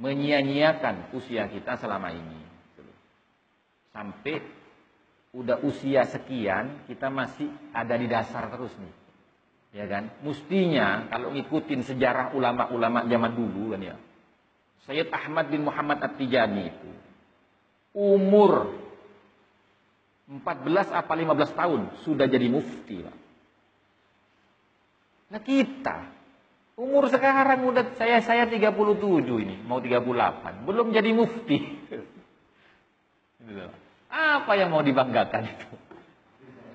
menyia-nyiakan 0.00 1.12
usia 1.12 1.50
kita 1.50 1.76
selama 1.76 2.14
ini. 2.14 2.40
Sampai 3.92 4.40
udah 5.36 5.60
usia 5.60 6.08
sekian 6.08 6.88
kita 6.88 7.12
masih 7.12 7.50
ada 7.76 7.94
di 7.98 8.08
dasar 8.08 8.48
terus 8.48 8.72
nih. 8.78 8.94
Ya 9.76 9.84
kan? 9.84 10.08
Mustinya 10.24 11.12
kalau 11.12 11.34
ngikutin 11.36 11.84
sejarah 11.84 12.32
ulama-ulama 12.32 13.04
zaman 13.04 13.32
dulu 13.36 13.76
kan 13.76 13.82
ya. 13.84 13.96
Sayyid 14.88 15.12
Ahmad 15.12 15.52
bin 15.52 15.68
Muhammad 15.68 16.00
At-Tijani 16.00 16.62
itu 16.72 16.88
umur 17.96 18.72
14 20.28 20.92
apa 20.92 21.12
15 21.16 21.56
tahun 21.56 21.80
sudah 22.04 22.28
jadi 22.28 22.52
mufti, 22.52 23.00
Pak. 23.00 23.16
Nah 25.28 25.40
kita 25.40 25.96
umur 26.76 27.08
sekarang 27.08 27.64
udah 27.64 27.96
saya 27.96 28.20
saya 28.20 28.44
37 28.44 28.76
ini, 29.40 29.56
mau 29.64 29.80
38, 29.80 30.68
belum 30.68 30.92
jadi 30.92 31.10
mufti. 31.16 31.58
Apa 34.08 34.52
yang 34.56 34.72
mau 34.72 34.84
dibanggakan 34.84 35.48
itu? 35.48 35.68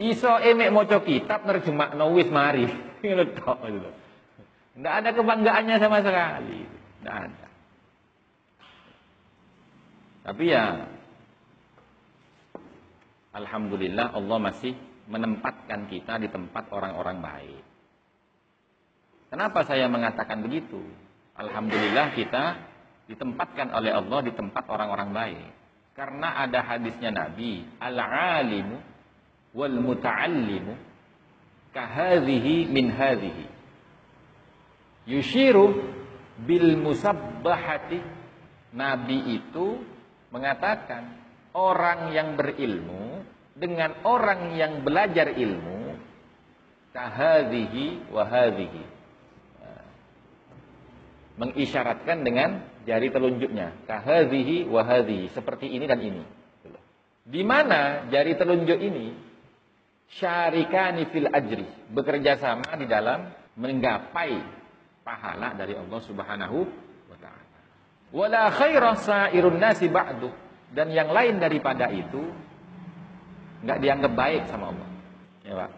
Iso 0.01 0.41
emek 0.41 0.73
moco 0.73 0.97
kitab 1.05 1.45
nerjemak 1.45 1.93
wis 2.17 2.29
mari. 2.33 2.65
Tidak 4.73 4.89
ada 4.89 5.09
kebanggaannya 5.13 5.77
sama 5.77 6.01
sekali. 6.01 6.65
Tidak 6.65 7.13
ada. 7.13 7.47
Tapi 10.23 10.43
ya 10.49 10.89
Alhamdulillah 13.33 14.13
Allah 14.13 14.37
masih 14.37 14.77
menempatkan 15.09 15.89
kita 15.89 16.21
di 16.21 16.29
tempat 16.29 16.69
orang-orang 16.69 17.17
baik. 17.19 17.63
Kenapa 19.33 19.65
saya 19.65 19.89
mengatakan 19.89 20.45
begitu? 20.45 20.79
Alhamdulillah 21.33 22.13
kita 22.13 22.61
ditempatkan 23.09 23.73
oleh 23.73 23.91
Allah 23.91 24.19
di 24.21 24.31
tempat 24.37 24.69
orang-orang 24.69 25.09
baik. 25.09 25.49
Karena 25.97 26.45
ada 26.45 26.61
hadisnya 26.61 27.09
Nabi, 27.09 27.65
al-alimu 27.81 28.77
wal 29.57 29.77
muta'allimu 29.81 30.73
kahadhihi 31.73 32.69
min 32.69 32.93
hadhihi. 32.93 33.45
Yushiru 35.09 35.81
bil 36.45 36.77
musabbahati. 36.77 38.21
Nabi 38.73 39.37
itu 39.37 39.77
mengatakan 40.33 41.13
orang 41.53 42.09
yang 42.09 42.33
berilmu 42.33 43.12
dengan 43.53 43.93
orang 44.05 44.57
yang 44.57 44.81
belajar 44.81 45.33
ilmu 45.33 45.97
kahadhihi 46.93 48.13
wa 48.13 48.23
hadhihi. 48.25 48.83
Mengisyaratkan 51.33 52.21
dengan 52.21 52.61
jari 52.85 53.09
telunjuknya. 53.09 53.89
Kahadhihi 53.89 54.69
wahadhihi. 54.69 55.33
Seperti 55.33 55.65
ini 55.65 55.89
dan 55.89 55.97
ini. 55.97 56.23
Di 57.25 57.41
mana 57.41 58.05
jari 58.13 58.37
telunjuk 58.37 58.77
ini 58.77 59.17
syarikani 60.13 61.09
fil 61.09 61.25
ajri. 61.33 61.65
Bekerja 61.89 62.37
sama 62.37 62.77
di 62.77 62.85
dalam 62.85 63.33
menggapai 63.57 64.37
pahala 65.01 65.57
dari 65.57 65.73
Allah 65.73 66.01
Subhanahu 66.05 66.57
wa 67.09 67.17
taala. 67.17 67.59
Wala 68.13 68.43
khaira 68.53 68.93
sairun 69.01 69.57
nasi 69.57 69.89
ba'du. 69.89 70.29
Dan 70.69 70.93
yang 70.93 71.09
lain 71.09 71.41
daripada 71.41 71.89
itu 71.89 72.29
nggak 73.63 73.79
dianggap 73.79 74.13
baik 74.13 74.43
sama 74.51 74.75
Allah. 74.75 74.87
Ya, 75.47 75.53
Pak. 75.55 75.71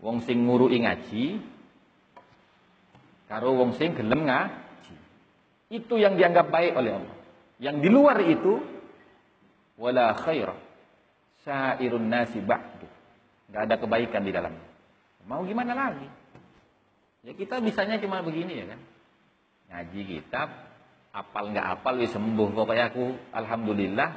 Wong 0.00 0.18
sing 0.24 0.48
ngurui 0.48 0.80
ngaji 0.82 1.24
karo 3.30 3.54
wong 3.54 3.78
sing 3.78 3.94
gelem 3.94 4.26
ngaji 4.26 4.96
itu 5.70 5.94
yang 6.02 6.18
dianggap 6.18 6.50
baik 6.50 6.74
oleh 6.74 6.98
Allah. 6.98 7.16
Yang 7.62 7.76
di 7.84 7.88
luar 7.92 8.18
itu 8.26 8.58
wala 9.78 10.16
khair 10.18 10.50
sairun 11.46 12.10
nasi 12.10 12.42
ba'du. 12.42 12.88
Enggak 13.52 13.62
ada 13.66 13.74
kebaikan 13.78 14.22
di 14.24 14.32
dalamnya. 14.32 14.66
Mau 15.28 15.44
gimana 15.44 15.76
lagi? 15.76 16.08
Ya 17.20 17.36
kita 17.36 17.60
bisanya 17.60 18.00
cuma 18.00 18.24
begini 18.24 18.64
ya 18.64 18.66
kan. 18.72 18.80
Ngaji 19.70 20.00
kitab, 20.08 20.48
apal 21.12 21.52
nggak 21.52 21.66
apal 21.78 22.00
wis 22.00 22.10
sembuh. 22.10 22.48
Pokoknya 22.56 22.90
aku 22.90 23.14
alhamdulillah 23.36 24.10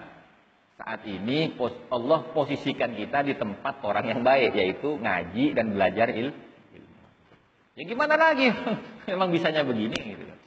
saat 0.73 1.05
ini 1.05 1.53
Allah 1.93 2.19
posisikan 2.33 2.97
kita 2.97 3.21
di 3.21 3.37
tempat 3.37 3.85
orang 3.85 4.09
yang 4.09 4.21
baik 4.25 4.57
yaitu 4.57 4.97
ngaji 4.97 5.53
dan 5.53 5.73
belajar 5.77 6.09
ilmu. 6.09 6.41
Ya 7.73 7.83
gimana 7.89 8.15
lagi? 8.17 8.53
Memang 9.09 9.33
bisanya 9.33 9.65
begini 9.65 9.97
gitu 9.97 10.23
kan. 10.29 10.39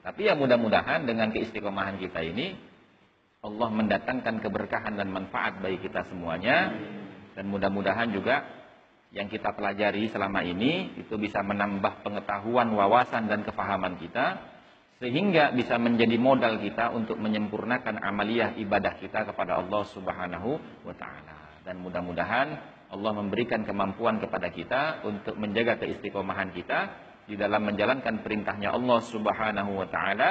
Tapi 0.00 0.20
ya 0.28 0.32
mudah-mudahan 0.32 1.04
dengan 1.04 1.28
keistiqomahan 1.28 2.00
kita 2.00 2.24
ini 2.24 2.56
Allah 3.40 3.68
mendatangkan 3.72 4.40
keberkahan 4.44 4.96
dan 4.96 5.08
manfaat 5.12 5.60
bagi 5.60 5.80
kita 5.80 6.04
semuanya 6.08 6.72
dan 7.36 7.48
mudah-mudahan 7.48 8.12
juga 8.12 8.44
yang 9.10 9.26
kita 9.26 9.56
pelajari 9.56 10.08
selama 10.12 10.44
ini 10.44 10.96
itu 11.00 11.18
bisa 11.18 11.42
menambah 11.42 12.04
pengetahuan, 12.06 12.72
wawasan 12.72 13.26
dan 13.26 13.42
kefahaman 13.42 13.96
kita 13.96 14.38
sehingga 15.00 15.56
bisa 15.56 15.80
menjadi 15.80 16.20
modal 16.20 16.60
kita 16.60 16.92
untuk 16.92 17.16
menyempurnakan 17.16 18.04
amaliyah 18.04 18.60
ibadah 18.60 19.00
kita 19.00 19.24
kepada 19.32 19.56
Allah 19.64 19.82
Subhanahu 19.88 20.60
wa 20.84 20.92
taala. 20.92 21.64
Dan 21.64 21.80
mudah-mudahan 21.80 22.48
Allah 22.92 23.12
memberikan 23.16 23.64
kemampuan 23.64 24.20
kepada 24.20 24.52
kita 24.52 25.00
untuk 25.08 25.40
menjaga 25.40 25.80
keistiqomahan 25.80 26.52
kita 26.52 26.78
di 27.24 27.40
dalam 27.40 27.64
menjalankan 27.64 28.20
perintahnya 28.20 28.76
Allah 28.76 29.00
Subhanahu 29.00 29.80
wa 29.80 29.88
taala 29.88 30.30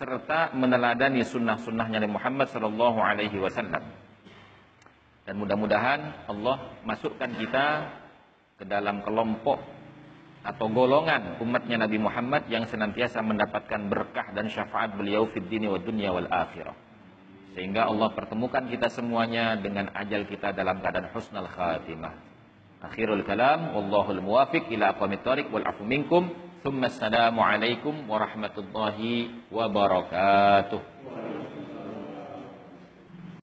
serta 0.00 0.56
meneladani 0.56 1.20
sunnah-sunnahnya 1.20 2.00
Nabi 2.00 2.16
Muhammad 2.16 2.48
sallallahu 2.48 2.96
alaihi 2.96 3.36
wasallam. 3.36 3.84
Dan 5.28 5.34
mudah-mudahan 5.36 6.24
Allah 6.32 6.80
masukkan 6.88 7.28
kita 7.36 7.66
ke 8.56 8.64
dalam 8.64 9.04
kelompok 9.04 9.75
atau 10.46 10.70
golongan 10.70 11.42
umatnya 11.42 11.82
Nabi 11.82 11.98
Muhammad 11.98 12.46
yang 12.46 12.70
senantiasa 12.70 13.18
mendapatkan 13.18 13.90
berkah 13.90 14.30
dan 14.30 14.46
syafaat 14.46 14.94
beliau 14.94 15.26
fid 15.34 15.50
dini 15.50 15.66
wa 15.66 15.82
wal 15.82 16.30
akhirah. 16.30 16.76
Sehingga 17.58 17.90
Allah 17.90 18.14
pertemukan 18.14 18.68
kita 18.70 18.86
semuanya 18.92 19.58
dengan 19.58 19.90
ajal 19.90 20.28
kita 20.30 20.54
dalam 20.54 20.78
keadaan 20.78 21.10
husnul 21.10 21.50
khatimah. 21.50 22.14
Akhirul 22.84 23.24
kalam 23.24 23.74
wallahul 23.74 24.22
muwafiq 24.22 24.70
ila 24.70 24.94
aqwamit 24.94 25.24
wal 25.26 25.66
afu 25.66 25.82
minkum. 25.82 26.30
Thumma 26.62 26.92
assalamu 26.92 27.42
alaikum 27.42 28.06
warahmatullahi 28.06 29.48
wabarakatuh. 29.50 30.95